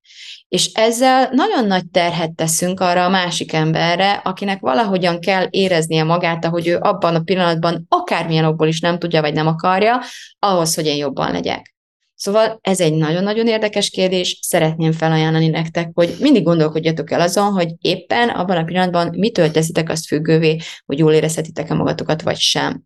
És 0.48 0.70
ezzel 0.72 1.28
nagyon 1.32 1.66
nagy 1.66 1.90
terhet 1.90 2.34
teszünk 2.34 2.80
arra 2.80 3.04
a 3.04 3.08
másik 3.08 3.52
emberre, 3.52 4.10
akinek 4.10 4.60
valahogyan 4.60 5.20
kell 5.20 5.46
éreznie 5.50 6.04
magát, 6.04 6.44
ahogy 6.44 6.68
ő 6.68 6.78
abban 6.80 7.14
a 7.14 7.22
pillanatban 7.22 7.86
akármilyen 7.88 8.44
okból 8.44 8.68
is 8.68 8.80
nem 8.80 8.98
tudja, 8.98 9.20
vagy 9.20 9.34
nem 9.34 9.46
akarja, 9.46 10.00
ahhoz, 10.38 10.74
hogy 10.74 10.86
én 10.86 10.96
jobban 10.96 11.32
legyek. 11.32 11.74
Szóval 12.22 12.58
ez 12.60 12.80
egy 12.80 12.94
nagyon-nagyon 12.94 13.46
érdekes 13.46 13.90
kérdés, 13.90 14.38
szeretném 14.42 14.92
felajánlani 14.92 15.48
nektek, 15.48 15.90
hogy 15.94 16.16
mindig 16.20 16.42
gondolkodjatok 16.44 17.10
el 17.10 17.20
azon, 17.20 17.52
hogy 17.52 17.68
éppen 17.80 18.28
abban 18.28 18.56
a 18.56 18.64
pillanatban 18.64 19.14
mitől 19.16 19.50
teszitek 19.50 19.88
azt 19.90 20.06
függővé, 20.06 20.58
hogy 20.86 20.98
jól 20.98 21.12
érezhetitek-e 21.12 21.74
magatokat, 21.74 22.22
vagy 22.22 22.36
sem. 22.36 22.82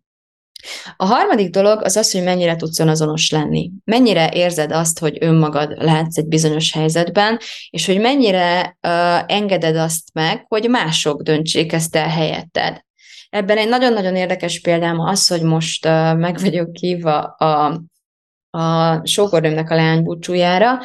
A 0.95 1.05
harmadik 1.05 1.49
dolog 1.49 1.83
az 1.83 1.95
az, 1.95 2.11
hogy 2.11 2.23
mennyire 2.23 2.55
tudsz 2.55 2.79
önazonos 2.79 3.31
lenni. 3.31 3.71
Mennyire 3.83 4.29
érzed 4.33 4.71
azt, 4.71 4.99
hogy 4.99 5.17
önmagad 5.19 5.83
lehetsz 5.83 6.17
egy 6.17 6.27
bizonyos 6.27 6.71
helyzetben, 6.71 7.39
és 7.69 7.85
hogy 7.85 7.99
mennyire 7.99 8.77
uh, 8.87 9.33
engeded 9.33 9.75
azt 9.75 10.13
meg, 10.13 10.45
hogy 10.47 10.69
mások 10.69 11.21
döntsék 11.21 11.73
ezt 11.73 11.95
el 11.95 12.09
helyetted. 12.09 12.79
Ebben 13.29 13.57
egy 13.57 13.69
nagyon-nagyon 13.69 14.15
érdekes 14.15 14.61
példám 14.61 14.99
az, 14.99 15.27
hogy 15.27 15.41
most 15.41 15.85
uh, 15.85 16.17
meg 16.17 16.39
vagyok 16.39 16.75
hívva 16.77 17.21
a, 17.21 17.81
a 18.57 19.01
sógornőmnek 19.05 19.69
a 19.69 19.75
leánybúcsújára, 19.75 20.79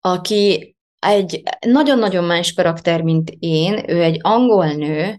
aki 0.00 0.74
egy 0.98 1.42
nagyon-nagyon 1.66 2.24
más 2.24 2.52
karakter, 2.52 3.02
mint 3.02 3.30
én, 3.38 3.90
ő 3.90 4.02
egy 4.02 4.18
angol 4.22 4.66
nő, 4.66 5.16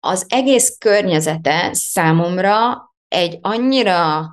az 0.00 0.26
egész 0.28 0.76
környezete 0.78 1.70
számomra 1.72 2.76
egy 3.08 3.38
annyira 3.40 4.26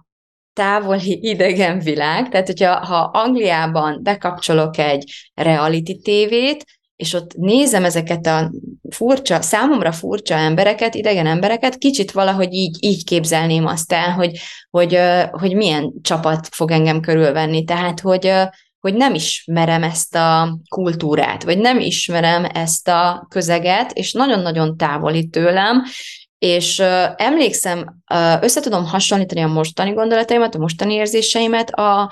távoli 0.54 1.20
idegen 1.22 1.80
világ, 1.80 2.30
tehát 2.30 2.48
hogyha 2.48 2.86
ha 2.86 2.98
Angliában 2.98 4.00
bekapcsolok 4.04 4.78
egy 4.78 5.12
reality 5.34 6.02
tévét, 6.04 6.66
és 6.96 7.14
ott 7.14 7.34
nézem 7.34 7.86
ezeket 7.86 8.26
a 8.26 8.52
furcsa, 8.96 9.42
számomra 9.42 9.92
furcsa 9.92 10.36
embereket, 10.36 10.96
idegen 10.96 11.28
embereket, 11.28 11.78
kicsit 11.78 12.12
valahogy 12.12 12.54
így, 12.54 12.78
így 12.80 13.04
képzelném 13.04 13.66
azt 13.66 13.94
el, 13.94 14.12
hogy, 14.12 14.40
hogy, 14.70 15.00
hogy 15.32 15.56
milyen 15.56 15.94
csapat 16.02 16.48
fog 16.52 16.72
engem 16.72 17.00
körülvenni. 17.00 17.64
Tehát, 17.64 18.00
hogy, 18.00 18.32
hogy 18.80 18.94
nem 18.94 19.14
ismerem 19.14 19.84
ezt 19.84 20.16
a 20.16 20.58
kultúrát, 20.70 21.44
vagy 21.44 21.58
nem 21.58 21.80
ismerem 21.80 22.46
ezt 22.54 22.88
a 22.88 23.26
közeget, 23.30 23.92
és 23.92 24.14
nagyon-nagyon 24.14 24.78
távoli 24.78 25.28
tőlem, 25.28 25.84
és 26.38 26.80
uh, 26.80 26.88
emlékszem, 27.16 28.02
uh, 28.14 28.44
össze 28.44 28.62
tudom 28.62 28.86
hasonlítani 28.86 29.42
a 29.42 29.48
mostani 29.48 29.92
gondolataimat, 29.92 30.56
a 30.56 30.60
mostani 30.60 30.94
érzéseimet 30.94 31.70
a 31.70 32.12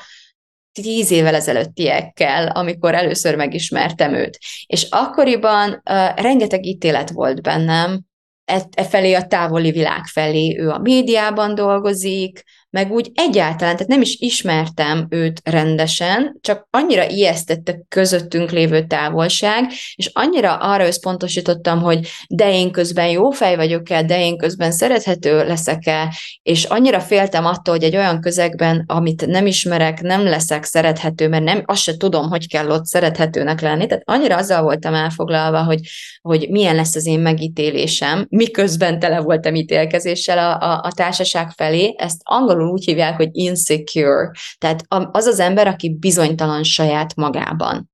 tíz 0.74 1.12
évvel 1.12 1.36
ezelőttiekkel, 1.36 2.48
amikor 2.48 2.96
először 2.96 3.36
megismertem 3.36 4.14
őt. 4.14 4.40
És 4.66 4.88
akkoriban 4.90 5.70
uh, 5.70 6.16
rengeteg 6.16 6.66
ítélet 6.66 7.10
volt 7.10 7.42
bennem, 7.42 8.02
e, 8.46 8.66
e 8.76 8.84
felé 8.84 9.14
a 9.14 9.28
távoli 9.28 9.72
világ 9.72 10.06
felé. 10.06 10.58
Ő 10.60 10.70
a 10.70 10.80
médiában 10.80 11.56
dolgozik, 11.56 12.44
meg 12.74 12.92
úgy 12.92 13.12
egyáltalán, 13.14 13.74
tehát 13.74 13.88
nem 13.88 14.02
is 14.02 14.18
ismertem 14.20 15.08
őt 15.10 15.42
rendesen, 15.44 16.38
csak 16.42 16.68
annyira 16.70 17.10
ijesztette 17.10 17.80
közöttünk 17.90 18.52
lévő 18.52 18.86
távolság, 18.86 19.72
és 19.96 20.10
annyira 20.14 20.56
arra 20.56 20.86
összpontosítottam, 20.86 21.82
hogy 21.82 22.08
de 22.28 22.52
én 22.54 22.72
közben 22.72 23.08
jó 23.08 23.30
fej 23.30 23.56
vagyok-e, 23.56 24.04
de 24.04 24.20
én 24.20 24.38
közben 24.38 24.72
szerethető 24.72 25.46
leszek-e, 25.46 26.14
és 26.42 26.64
annyira 26.64 27.00
féltem 27.00 27.46
attól, 27.46 27.74
hogy 27.74 27.84
egy 27.84 27.96
olyan 27.96 28.22
közegben, 28.22 28.84
amit 28.88 29.26
nem 29.26 29.46
ismerek, 29.46 30.02
nem 30.02 30.24
leszek 30.24 30.64
szerethető, 30.64 31.28
mert 31.28 31.44
nem, 31.44 31.64
azt 31.66 31.82
se 31.82 31.98
tudom, 31.98 32.30
hogy 32.30 32.48
kell 32.48 32.70
ott 32.70 32.86
szerethetőnek 32.86 33.62
lenni, 33.62 33.88
tehát 33.88 34.04
annyira 34.06 34.38
azzal 34.38 34.62
voltam 34.62 34.94
elfoglalva, 34.94 35.64
hogy, 35.64 35.80
hogy 36.22 36.48
milyen 36.50 36.76
lesz 36.76 36.96
az 36.96 37.06
én 37.06 37.20
megítélésem, 37.20 38.26
miközben 38.30 39.00
tele 39.00 39.20
voltam 39.20 39.56
ítélkezéssel 39.56 40.38
a, 40.38 40.66
a, 40.66 40.82
a 40.84 40.92
társaság 40.96 41.50
felé, 41.50 41.96
ezt 41.98 42.22
angolul 42.24 42.63
angolul 42.64 42.72
úgy 42.72 42.86
hívják, 42.86 43.16
hogy 43.16 43.30
insecure, 43.32 44.32
tehát 44.58 44.86
az 45.12 45.26
az 45.26 45.40
ember, 45.40 45.68
aki 45.68 45.90
bizonytalan 45.90 46.64
saját 46.64 47.16
magában. 47.16 47.92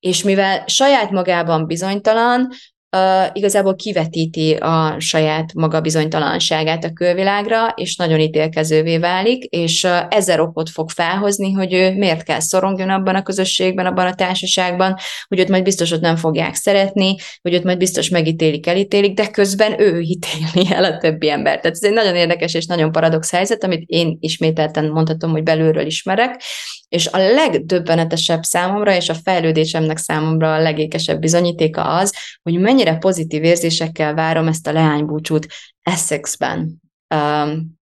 És 0.00 0.22
mivel 0.22 0.64
saját 0.66 1.10
magában 1.10 1.66
bizonytalan, 1.66 2.48
uh, 2.96 3.26
igazából 3.32 3.74
kivetíti 3.74 4.52
a 4.52 4.96
saját 4.98 5.54
maga 5.54 5.80
bizonytalanságát 5.80 6.84
a 6.84 6.92
külvilágra, 6.92 7.72
és 7.76 7.96
nagyon 7.96 8.20
ítélkezővé 8.20 8.98
válik, 8.98 9.44
és 9.44 9.84
uh, 9.84 9.90
ezer 10.08 10.40
okot 10.40 10.70
fog 10.70 10.90
felhozni, 10.90 11.52
hogy 11.52 11.72
ő 11.72 11.94
miért 11.94 12.22
kell 12.22 12.40
szorongjon 12.40 12.90
abban 12.90 13.14
a 13.14 13.22
közösségben, 13.22 13.86
abban 13.86 14.06
a 14.06 14.14
társaságban, 14.14 14.96
hogy 15.28 15.38
őt 15.38 15.48
majd 15.48 15.62
biztos 15.62 15.90
hogy 15.90 16.00
nem 16.00 16.16
fogják 16.16 16.54
szeretni, 16.54 17.14
hogy 17.42 17.54
őt 17.54 17.64
majd 17.64 17.78
biztos 17.78 18.08
megítélik, 18.08 18.66
elítélik, 18.66 19.14
de 19.14 19.30
közben 19.30 19.80
ő 19.80 20.00
ítéli 20.00 20.72
el 20.74 20.84
a 20.84 20.98
többi 20.98 21.30
embert. 21.30 21.60
Tehát 21.60 21.76
ez 21.76 21.82
egy 21.82 21.92
nagyon 21.92 22.14
érdekes 22.14 22.54
és 22.54 22.66
nagyon 22.66 22.92
paradox 22.92 23.30
helyzet, 23.30 23.64
amit 23.64 23.82
én 23.86 24.16
ismételten 24.20 24.88
mondhatom, 24.88 25.30
hogy 25.30 25.42
belülről 25.42 25.86
ismerek, 25.86 26.42
és 26.88 27.06
a 27.06 27.18
legdöbbenetesebb 27.18 28.42
számomra, 28.42 28.94
és 28.94 29.08
a 29.08 29.14
fejlődésemnek 29.14 29.96
számomra 29.96 30.54
a 30.54 30.60
legékesebb 30.60 31.20
bizonyítéka 31.20 31.84
az, 31.84 32.14
hogy 32.42 32.58
mennyire 32.58 32.96
pozitív 32.96 33.44
érzésekkel 33.44 34.14
várom 34.14 34.48
ezt 34.48 34.66
a 34.66 34.72
leánybúcsút 34.72 35.46
Essexben, 35.82 36.80
um, 37.14 37.78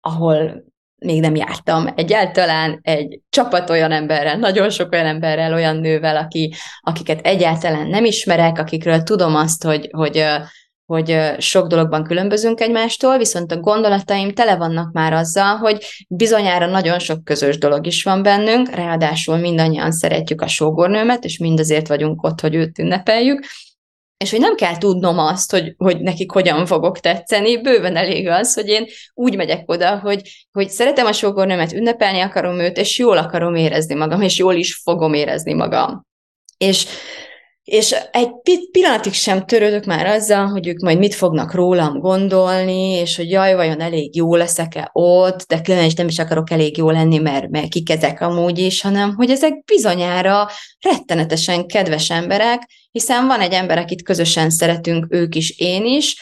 ahol 0.00 0.64
még 0.98 1.20
nem 1.20 1.34
jártam. 1.34 1.86
Egyáltalán 1.94 2.78
egy 2.82 3.20
csapat 3.28 3.70
olyan 3.70 3.92
emberrel, 3.92 4.36
nagyon 4.36 4.70
sok 4.70 4.92
olyan 4.92 5.06
emberrel, 5.06 5.52
olyan 5.52 5.76
nővel, 5.76 6.16
aki, 6.16 6.54
akiket 6.80 7.26
egyáltalán 7.26 7.86
nem 7.86 8.04
ismerek, 8.04 8.58
akikről 8.58 9.02
tudom 9.02 9.34
azt, 9.34 9.64
hogy, 9.64 9.88
hogy 9.90 10.24
hogy 10.86 11.18
sok 11.38 11.66
dologban 11.66 12.04
különbözünk 12.04 12.60
egymástól, 12.60 13.18
viszont 13.18 13.52
a 13.52 13.60
gondolataim 13.60 14.32
tele 14.32 14.56
vannak 14.56 14.92
már 14.92 15.12
azzal, 15.12 15.56
hogy 15.56 15.84
bizonyára 16.08 16.66
nagyon 16.66 16.98
sok 16.98 17.24
közös 17.24 17.58
dolog 17.58 17.86
is 17.86 18.02
van 18.02 18.22
bennünk, 18.22 18.70
ráadásul 18.70 19.36
mindannyian 19.36 19.92
szeretjük 19.92 20.40
a 20.40 20.46
sógornőmet, 20.46 21.24
és 21.24 21.38
mindazért 21.38 21.88
vagyunk 21.88 22.22
ott, 22.22 22.40
hogy 22.40 22.54
őt 22.54 22.78
ünnepeljük, 22.78 23.44
és 24.16 24.30
hogy 24.30 24.40
nem 24.40 24.54
kell 24.54 24.78
tudnom 24.78 25.18
azt, 25.18 25.50
hogy, 25.50 25.74
hogy 25.76 26.00
nekik 26.00 26.30
hogyan 26.30 26.66
fogok 26.66 27.00
tetszeni, 27.00 27.60
bőven 27.60 27.96
elég 27.96 28.28
az, 28.28 28.54
hogy 28.54 28.68
én 28.68 28.86
úgy 29.14 29.36
megyek 29.36 29.70
oda, 29.70 29.98
hogy, 29.98 30.46
hogy 30.52 30.68
szeretem 30.68 31.06
a 31.06 31.12
sógornőmet, 31.12 31.72
ünnepelni 31.72 32.20
akarom 32.20 32.58
őt, 32.58 32.76
és 32.76 32.98
jól 32.98 33.18
akarom 33.18 33.54
érezni 33.54 33.94
magam, 33.94 34.22
és 34.22 34.38
jól 34.38 34.54
is 34.54 34.74
fogom 34.74 35.14
érezni 35.14 35.52
magam. 35.52 36.06
És 36.56 36.86
és 37.66 37.94
egy 38.10 38.30
pillanatig 38.70 39.12
sem 39.12 39.46
törődök 39.46 39.84
már 39.84 40.06
azzal, 40.06 40.46
hogy 40.46 40.66
ők 40.66 40.80
majd 40.80 40.98
mit 40.98 41.14
fognak 41.14 41.54
rólam 41.54 41.98
gondolni, 41.98 42.90
és 42.90 43.16
hogy 43.16 43.30
jaj, 43.30 43.54
vajon 43.54 43.80
elég 43.80 44.16
jó 44.16 44.34
leszek-e 44.34 44.90
ott, 44.92 45.42
de 45.48 45.60
különösen 45.60 45.92
nem 45.96 46.08
is 46.08 46.18
akarok 46.18 46.50
elég 46.50 46.76
jó 46.76 46.90
lenni, 46.90 47.18
mert, 47.18 47.48
mert 47.48 47.68
kik 47.68 47.90
ezek 47.90 48.20
amúgy 48.20 48.58
is, 48.58 48.80
hanem 48.80 49.14
hogy 49.14 49.30
ezek 49.30 49.64
bizonyára 49.64 50.48
rettenetesen 50.80 51.66
kedves 51.66 52.10
emberek, 52.10 52.70
hiszen 52.90 53.26
van 53.26 53.40
egy 53.40 53.52
ember, 53.52 53.78
akit 53.78 54.02
közösen 54.02 54.50
szeretünk, 54.50 55.06
ők 55.08 55.34
is, 55.34 55.58
én 55.58 55.84
is, 55.84 56.16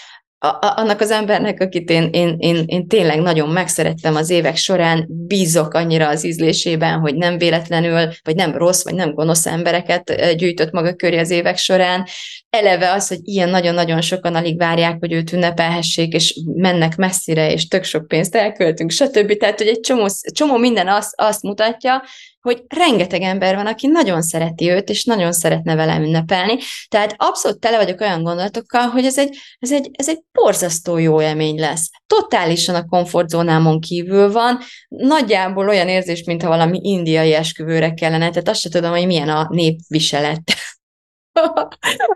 a, 0.44 0.72
annak 0.76 1.00
az 1.00 1.10
embernek, 1.10 1.60
akit 1.60 1.90
én, 1.90 2.08
én, 2.12 2.36
én, 2.38 2.62
én 2.66 2.88
tényleg 2.88 3.20
nagyon 3.20 3.48
megszerettem 3.48 4.14
az 4.14 4.30
évek 4.30 4.56
során, 4.56 5.06
bízok 5.08 5.74
annyira 5.74 6.08
az 6.08 6.24
ízlésében, 6.24 6.98
hogy 6.98 7.14
nem 7.14 7.38
véletlenül, 7.38 8.08
vagy 8.22 8.34
nem 8.34 8.56
rossz, 8.56 8.84
vagy 8.84 8.94
nem 8.94 9.14
gonosz 9.14 9.46
embereket 9.46 10.34
gyűjtött 10.36 10.70
maga 10.72 10.94
köré 10.94 11.18
az 11.18 11.30
évek 11.30 11.56
során. 11.56 12.06
Eleve 12.50 12.92
az, 12.92 13.08
hogy 13.08 13.18
ilyen 13.22 13.48
nagyon-nagyon 13.48 14.00
sokan 14.00 14.34
alig 14.34 14.58
várják, 14.58 14.96
hogy 15.00 15.12
őt 15.12 15.32
ünnepelhessék, 15.32 16.12
és 16.12 16.40
mennek 16.54 16.96
messzire, 16.96 17.52
és 17.52 17.68
tök 17.68 17.84
sok 17.84 18.08
pénzt 18.08 18.34
elköltünk, 18.34 18.90
stb. 18.90 19.36
Tehát, 19.36 19.58
hogy 19.58 19.68
egy 19.68 19.80
csomó, 19.80 20.06
csomó 20.32 20.56
minden 20.56 20.88
azt, 20.88 21.12
azt 21.16 21.42
mutatja, 21.42 22.02
hogy 22.44 22.62
rengeteg 22.68 23.22
ember 23.22 23.54
van, 23.54 23.66
aki 23.66 23.86
nagyon 23.86 24.22
szereti 24.22 24.70
őt, 24.70 24.88
és 24.88 25.04
nagyon 25.04 25.32
szeretne 25.32 25.74
velem 25.74 26.02
ünnepelni. 26.02 26.56
Tehát 26.88 27.14
abszolút 27.16 27.60
tele 27.60 27.76
vagyok 27.76 28.00
olyan 28.00 28.22
gondolatokkal, 28.22 28.88
hogy 28.88 29.04
ez 29.04 29.18
egy, 29.18 29.36
ez 29.58 29.72
egy, 29.72 29.90
ez 29.92 30.08
egy 30.08 30.20
borzasztó 30.32 30.98
jó 30.98 31.22
élmény 31.22 31.60
lesz. 31.60 31.90
Totálisan 32.06 32.74
a 32.74 32.84
komfortzónámon 32.84 33.80
kívül 33.80 34.32
van, 34.32 34.58
nagyjából 34.88 35.68
olyan 35.68 35.88
érzés, 35.88 36.24
mintha 36.24 36.48
valami 36.48 36.78
indiai 36.82 37.34
esküvőre 37.34 37.94
kellene, 37.94 38.30
tehát 38.30 38.48
azt 38.48 38.60
sem 38.60 38.70
tudom, 38.70 38.90
hogy 38.90 39.06
milyen 39.06 39.28
a 39.28 39.46
népviselet 39.50 40.42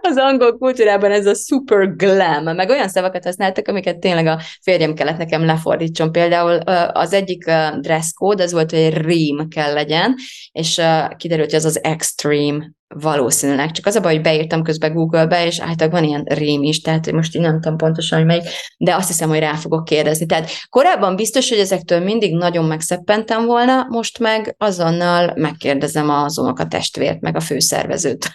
az 0.01 0.17
angol 0.17 0.59
kultúrában 0.59 1.11
ez 1.11 1.27
a 1.27 1.35
super 1.35 1.97
glam, 1.97 2.55
meg 2.55 2.69
olyan 2.69 2.89
szavakat 2.89 3.25
használtak, 3.25 3.69
amiket 3.69 3.99
tényleg 3.99 4.27
a 4.27 4.41
férjem 4.63 4.95
kellett 4.95 5.19
nekem 5.19 5.45
lefordítson. 5.45 6.13
Például 6.13 6.57
az 6.93 7.13
egyik 7.13 7.45
dress 7.81 8.13
code 8.13 8.43
az 8.43 8.53
volt, 8.53 8.71
hogy 8.71 8.97
rím 8.97 9.49
kell 9.49 9.73
legyen, 9.73 10.15
és 10.53 10.81
kiderült, 11.17 11.51
hogy 11.51 11.59
az 11.59 11.65
az 11.65 11.85
extreme 11.85 12.71
valószínűleg. 12.95 13.71
Csak 13.71 13.87
az 13.87 13.95
a 13.95 14.01
baj, 14.01 14.13
hogy 14.13 14.23
beírtam 14.23 14.63
közben 14.63 14.93
Google-be, 14.93 15.47
és 15.47 15.61
általában 15.61 16.01
van 16.01 16.09
ilyen 16.09 16.23
rém 16.25 16.63
is, 16.63 16.81
tehát 16.81 17.13
most 17.13 17.37
így 17.37 17.43
nem 17.43 17.61
tudom 17.61 17.77
pontosan, 17.77 18.19
hogy 18.19 18.27
melyik, 18.27 18.43
de 18.79 18.95
azt 18.95 19.09
hiszem, 19.09 19.29
hogy 19.29 19.39
rá 19.39 19.55
fogok 19.55 19.85
kérdezni. 19.85 20.27
Tehát 20.27 20.51
korábban 20.69 21.17
biztos, 21.17 21.49
hogy 21.49 21.59
ezektől 21.59 22.01
mindig 22.01 22.35
nagyon 22.35 22.65
megszeppentem 22.65 23.47
volna, 23.47 23.87
most 23.89 24.19
meg 24.19 24.55
azonnal 24.59 25.33
megkérdezem 25.35 26.11
az 26.11 26.43
testvért, 26.69 27.21
meg 27.21 27.37
a 27.37 27.41
főszervezőt. 27.41 28.33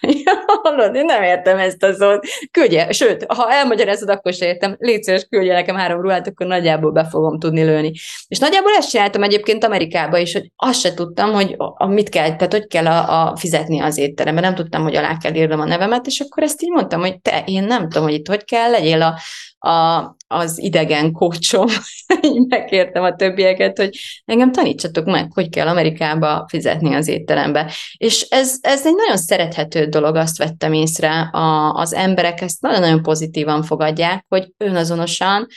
Hallod, 0.64 0.96
én 0.96 1.06
nem 1.06 1.24
értem 1.24 1.58
ezt 1.58 1.84
a 1.84 1.94
szót. 1.94 2.26
Küldje, 2.52 2.92
sőt, 2.92 3.26
ha 3.28 3.52
elmagyarázod, 3.52 4.10
akkor 4.10 4.34
se 4.34 4.46
értem. 4.46 4.76
Légy 4.80 5.04
szíves, 5.04 5.26
küldje 5.30 5.54
nekem 5.54 5.76
három 5.76 6.02
ruhát, 6.02 6.28
akkor 6.28 6.48
nagyjából 6.48 6.92
be 6.92 7.06
fogom 7.06 7.40
tudni 7.40 7.64
lőni. 7.64 7.92
És 8.28 8.40
nagyjából 8.40 8.72
ezt 8.78 8.90
csináltam 8.90 9.24
egyébként 9.24 9.64
Amerikába 9.64 10.18
is, 10.18 10.34
hogy 10.34 10.52
azt 10.56 10.80
se 10.80 10.94
tudtam, 10.94 11.32
hogy 11.32 11.56
a, 11.58 11.88
mit 11.88 12.10
kell, 12.10 12.36
tehát 12.36 12.52
hogy 12.52 12.68
kell 12.68 12.88
a, 12.88 13.28
a 13.28 13.36
fizetni 13.36 13.80
az 13.80 13.98
étteremben 13.98 14.44
nem 14.44 14.56
tudtam, 14.56 14.84
hogy 14.84 14.96
alá 14.96 15.18
kell 15.18 15.34
írnom 15.34 15.60
a 15.60 15.66
nevemet, 15.66 16.06
és 16.06 16.20
akkor 16.20 16.44
ezt 16.44 16.62
így 16.62 16.70
mondtam, 16.70 17.00
hogy 17.00 17.20
te, 17.22 17.44
én 17.46 17.64
nem 17.64 17.82
tudom, 17.82 18.04
hogy 18.04 18.14
itt 18.14 18.28
hogy 18.28 18.44
kell, 18.44 18.70
legyél 18.70 19.02
a, 19.02 19.20
a, 19.64 20.16
az 20.28 20.60
idegen 20.60 21.12
kócsom, 21.12 21.68
megkértem 22.50 23.04
a 23.04 23.16
többieket, 23.16 23.78
hogy 23.78 23.98
engem 24.26 24.52
tanítsatok 24.52 25.06
meg, 25.06 25.32
hogy 25.34 25.50
kell 25.50 25.68
Amerikába 25.68 26.46
fizetni 26.50 26.94
az 26.94 27.08
étterembe. 27.08 27.72
És 27.98 28.22
ez, 28.30 28.58
ez 28.62 28.86
egy 28.86 28.96
nagyon 28.96 29.18
szerethető 29.18 29.86
dolog, 29.86 30.16
azt 30.16 30.38
vettem 30.38 30.74
észre, 30.74 31.20
a, 31.32 31.74
az 31.74 31.94
emberek 31.94 32.42
ezt 32.42 32.62
nagyon-nagyon 32.62 33.02
pozitívan 33.02 33.64
fogadják, 33.64 34.26
hogy 34.28 34.52
önazonosan 34.58 35.48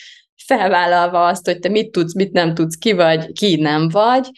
felvállalva 0.47 1.27
azt, 1.27 1.47
hogy 1.47 1.59
te 1.59 1.69
mit 1.69 1.91
tudsz, 1.91 2.15
mit 2.15 2.33
nem 2.33 2.55
tudsz, 2.55 2.77
ki 2.77 2.93
vagy, 2.93 3.33
ki 3.33 3.57
nem 3.57 3.89
vagy, 3.89 4.31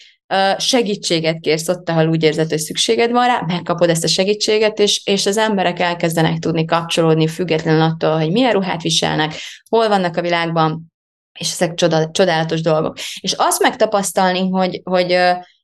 segítséget 0.58 1.40
kérsz 1.40 1.68
ott, 1.68 1.88
ahol 1.88 2.08
úgy 2.08 2.22
érzed, 2.22 2.48
hogy 2.48 2.58
szükséged 2.58 3.10
van 3.10 3.26
rá, 3.26 3.42
megkapod 3.46 3.90
ezt 3.90 4.04
a 4.04 4.08
segítséget, 4.08 4.78
és, 4.78 5.02
és 5.04 5.26
az 5.26 5.36
emberek 5.36 5.80
elkezdenek 5.80 6.38
tudni 6.38 6.64
kapcsolódni 6.64 7.26
függetlenül 7.26 7.82
attól, 7.82 8.18
hogy 8.18 8.30
milyen 8.30 8.52
ruhát 8.52 8.82
viselnek, 8.82 9.34
hol 9.68 9.88
vannak 9.88 10.16
a 10.16 10.22
világban, 10.22 10.92
és 11.38 11.52
ezek 11.52 11.74
csoda, 11.74 12.10
csodálatos 12.10 12.60
dolgok. 12.60 12.98
És 13.20 13.32
azt 13.36 13.62
megtapasztalni, 13.62 14.48
hogy, 14.48 14.80
hogy 14.84 15.18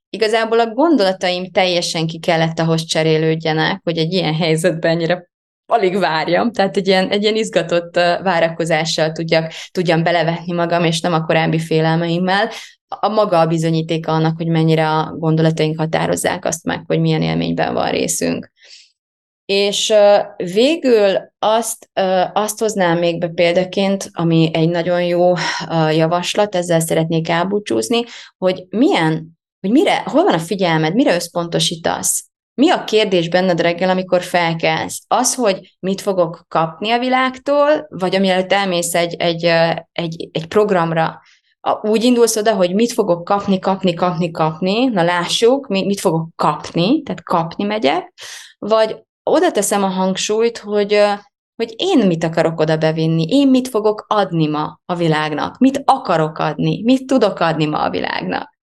igazából 0.08 0.60
a 0.60 0.72
gondolataim 0.72 1.50
teljesen 1.50 2.06
ki 2.06 2.18
kellett 2.18 2.58
ahhoz 2.58 2.84
cserélődjenek, 2.84 3.80
hogy 3.82 3.98
egy 3.98 4.12
ilyen 4.12 4.34
helyzetben 4.34 4.90
ennyire 4.90 5.28
alig 5.66 5.98
várjam, 5.98 6.52
tehát 6.52 6.76
egy 6.76 6.86
ilyen, 6.86 7.08
egy 7.08 7.22
ilyen 7.22 7.36
izgatott 7.36 7.94
várakozással 8.22 9.12
tudjak, 9.12 9.52
tudjam 9.70 10.02
belevetni 10.02 10.52
magam, 10.52 10.84
és 10.84 11.00
nem 11.00 11.12
a 11.12 11.24
korábbi 11.24 11.58
félelmeimmel, 11.58 12.50
a 13.00 13.08
maga 13.08 13.40
a 13.40 13.46
bizonyítéka 13.46 14.12
annak, 14.12 14.36
hogy 14.36 14.46
mennyire 14.46 14.90
a 14.90 15.16
gondolataink 15.18 15.78
határozzák 15.78 16.44
azt 16.44 16.64
meg, 16.64 16.82
hogy 16.86 17.00
milyen 17.00 17.22
élményben 17.22 17.74
van 17.74 17.90
részünk. 17.90 18.52
És 19.44 19.92
végül 20.36 21.32
azt, 21.38 21.90
azt 22.32 22.58
hoznám 22.58 22.98
még 22.98 23.18
be 23.18 23.28
példaként, 23.28 24.10
ami 24.12 24.50
egy 24.52 24.68
nagyon 24.68 25.02
jó 25.02 25.32
javaslat, 25.90 26.54
ezzel 26.54 26.80
szeretnék 26.80 27.28
elbúcsúzni, 27.28 28.04
hogy 28.38 28.64
milyen, 28.68 29.38
hogy 29.60 29.70
mire, 29.70 30.02
hol 30.04 30.24
van 30.24 30.34
a 30.34 30.38
figyelmed, 30.38 30.94
mire 30.94 31.14
összpontosítasz? 31.14 32.24
Mi 32.54 32.70
a 32.70 32.84
kérdés 32.84 33.28
benned 33.28 33.60
reggel, 33.60 33.90
amikor 33.90 34.22
felkelsz? 34.22 35.04
Az, 35.08 35.34
hogy 35.34 35.76
mit 35.80 36.00
fogok 36.00 36.44
kapni 36.48 36.90
a 36.90 36.98
világtól, 36.98 37.86
vagy 37.88 38.14
amielőtt 38.14 38.52
elmész 38.52 38.94
egy, 38.94 39.14
egy, 39.14 39.44
egy, 39.92 40.28
egy 40.32 40.46
programra, 40.46 41.20
úgy 41.82 42.04
indulsz 42.04 42.36
oda, 42.36 42.54
hogy 42.54 42.74
mit 42.74 42.92
fogok 42.92 43.24
kapni, 43.24 43.58
kapni, 43.58 43.94
kapni, 43.94 44.30
kapni, 44.30 44.84
na 44.84 45.02
lássuk, 45.02 45.66
mit 45.66 46.00
fogok 46.00 46.28
kapni, 46.36 47.02
tehát 47.02 47.22
kapni 47.22 47.64
megyek, 47.64 48.12
vagy 48.58 49.02
oda 49.22 49.50
teszem 49.50 49.82
a 49.82 49.88
hangsúlyt, 49.88 50.58
hogy, 50.58 51.02
hogy 51.56 51.74
én 51.76 52.06
mit 52.06 52.24
akarok 52.24 52.60
oda 52.60 52.76
bevinni, 52.76 53.24
én 53.28 53.48
mit 53.48 53.68
fogok 53.68 54.04
adni 54.08 54.46
ma 54.46 54.80
a 54.86 54.94
világnak, 54.94 55.58
mit 55.58 55.82
akarok 55.84 56.38
adni, 56.38 56.82
mit 56.82 57.06
tudok 57.06 57.40
adni 57.40 57.66
ma 57.66 57.78
a 57.78 57.90
világnak. 57.90 58.53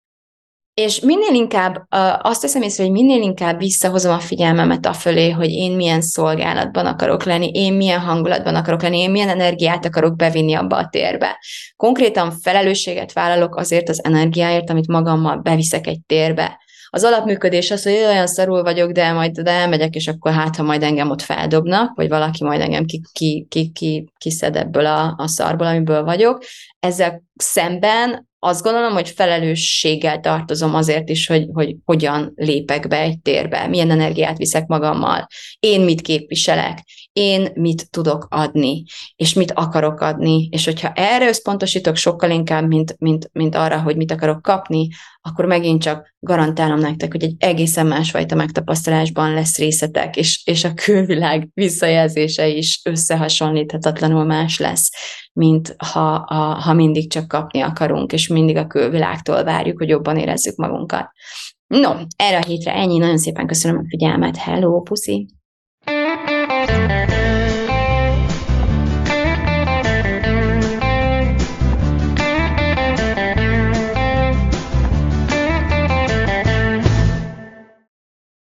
És 0.82 1.00
minél 1.00 1.34
inkább 1.34 1.86
azt 2.22 2.42
teszem 2.42 2.62
észre, 2.62 2.84
hogy 2.84 2.92
minél 2.92 3.22
inkább 3.22 3.58
visszahozom 3.58 4.14
a 4.14 4.20
figyelmemet 4.20 4.86
a 4.86 4.94
fölé, 4.94 5.30
hogy 5.30 5.50
én 5.50 5.72
milyen 5.72 6.02
szolgálatban 6.02 6.86
akarok 6.86 7.24
lenni, 7.24 7.50
én 7.54 7.74
milyen 7.74 8.00
hangulatban 8.00 8.56
akarok 8.56 8.82
lenni, 8.82 9.00
én 9.00 9.12
milyen 9.12 9.30
energiát 9.30 9.86
akarok 9.86 10.16
bevinni 10.16 10.54
abba 10.54 10.78
a 10.78 10.88
térbe. 10.88 11.40
Konkrétan 11.76 12.32
felelősséget 12.32 13.14
vállalok 13.14 13.56
azért 13.56 13.90
az 13.90 14.04
energiáért, 14.04 14.70
amit 14.70 14.88
magammal 14.88 15.38
beviszek 15.38 15.88
egy 15.88 16.00
térbe. 16.06 16.60
Az 16.90 17.04
alapműködés 17.04 17.72
az, 17.72 17.84
hogy 17.84 17.94
olyan 17.94 18.28
szarul 18.28 18.64
vagyok, 18.64 18.92
de 18.92 19.12
majd 19.12 19.40
de 19.40 19.52
elmegyek, 19.52 19.96
és 19.96 20.08
akkor 20.08 20.32
hát, 20.32 20.56
ha 20.56 20.64
majd 20.64 20.84
engem 20.84 21.10
ott 21.10 21.22
feldobnak, 21.22 21.96
vagy 21.96 22.10
valaki 22.10 22.44
majd 22.44 22.62
engem 22.62 22.86
ki, 22.86 23.02
ki, 23.12 23.46
ki, 23.50 23.72
ki, 23.74 24.12
kiszed 24.18 24.56
ebből 24.56 24.86
a, 24.86 25.14
a 25.18 25.28
szarból, 25.28 25.68
amiből 25.68 26.04
vagyok. 26.04 26.44
Ezzel 26.80 27.24
szemben 27.36 28.30
azt 28.44 28.64
gondolom, 28.64 28.94
hogy 28.94 29.10
felelősséggel 29.10 30.20
tartozom 30.20 30.76
azért 30.76 31.10
is, 31.10 31.28
hogy, 31.28 31.48
hogy 31.54 31.76
hogyan 31.86 32.32
lépek 32.36 32.88
be 32.88 33.00
egy 33.00 33.20
térbe, 33.20 33.68
milyen 33.68 33.92
energiát 33.92 34.38
viszek 34.38 34.68
magammal, 34.68 35.28
én 35.60 35.82
mit 35.82 36.02
képviselek, 36.02 36.78
én 37.14 37.52
mit 37.54 37.90
tudok 37.90 38.28
adni, 38.30 38.84
és 39.16 39.34
mit 39.34 39.52
akarok 39.52 40.02
adni, 40.02 40.48
és 40.52 40.66
hogyha 40.66 40.92
erre 40.96 41.28
összpontosítok 41.28 41.96
sokkal 41.96 42.30
inkább, 42.30 42.68
mint, 42.68 42.96
mint, 43.00 43.30
mint 43.34 43.56
arra, 43.56 43.82
hogy 43.82 43.96
mit 43.96 44.12
akarok 44.12 44.42
kapni, 44.42 44.88
akkor 45.22 45.46
megint 45.46 45.82
csak 45.82 46.16
garantálom 46.20 46.80
nektek, 46.80 47.12
hogy 47.12 47.24
egy 47.24 47.36
egészen 47.38 47.88
másfajta 47.88 48.36
megtapasztalásban 48.36 49.34
lesz 49.34 49.58
részletek, 49.58 50.16
és, 50.18 50.42
és 50.46 50.64
a 50.64 50.74
külvilág 50.74 51.50
visszajelzése 51.54 52.48
is 52.48 52.82
összehasonlíthatatlanul 52.84 54.24
más 54.24 54.60
lesz, 54.60 54.92
mint 55.34 55.76
ha, 55.78 56.14
a, 56.14 56.36
ha 56.36 56.74
mindig 56.74 57.12
csak 57.12 57.28
kapni 57.28 57.62
akarunk, 57.62 58.14
és 58.14 58.28
mindig 58.28 58.56
a 58.56 58.68
külvilágtól 58.68 59.44
várjuk, 59.44 59.78
hogy 59.78 59.90
jobban 59.90 60.18
érezzük 60.18 60.56
magunkat. 60.56 61.10
No, 61.68 61.94
erre 62.16 62.38
a 62.38 62.46
hétre 62.46 62.74
ennyi, 62.74 62.98
nagyon 62.98 63.18
szépen 63.18 63.48
köszönöm 63.48 63.78
a 63.78 63.88
figyelmet, 63.90 64.38
hello, 64.38 64.82
puszi! 64.82 65.41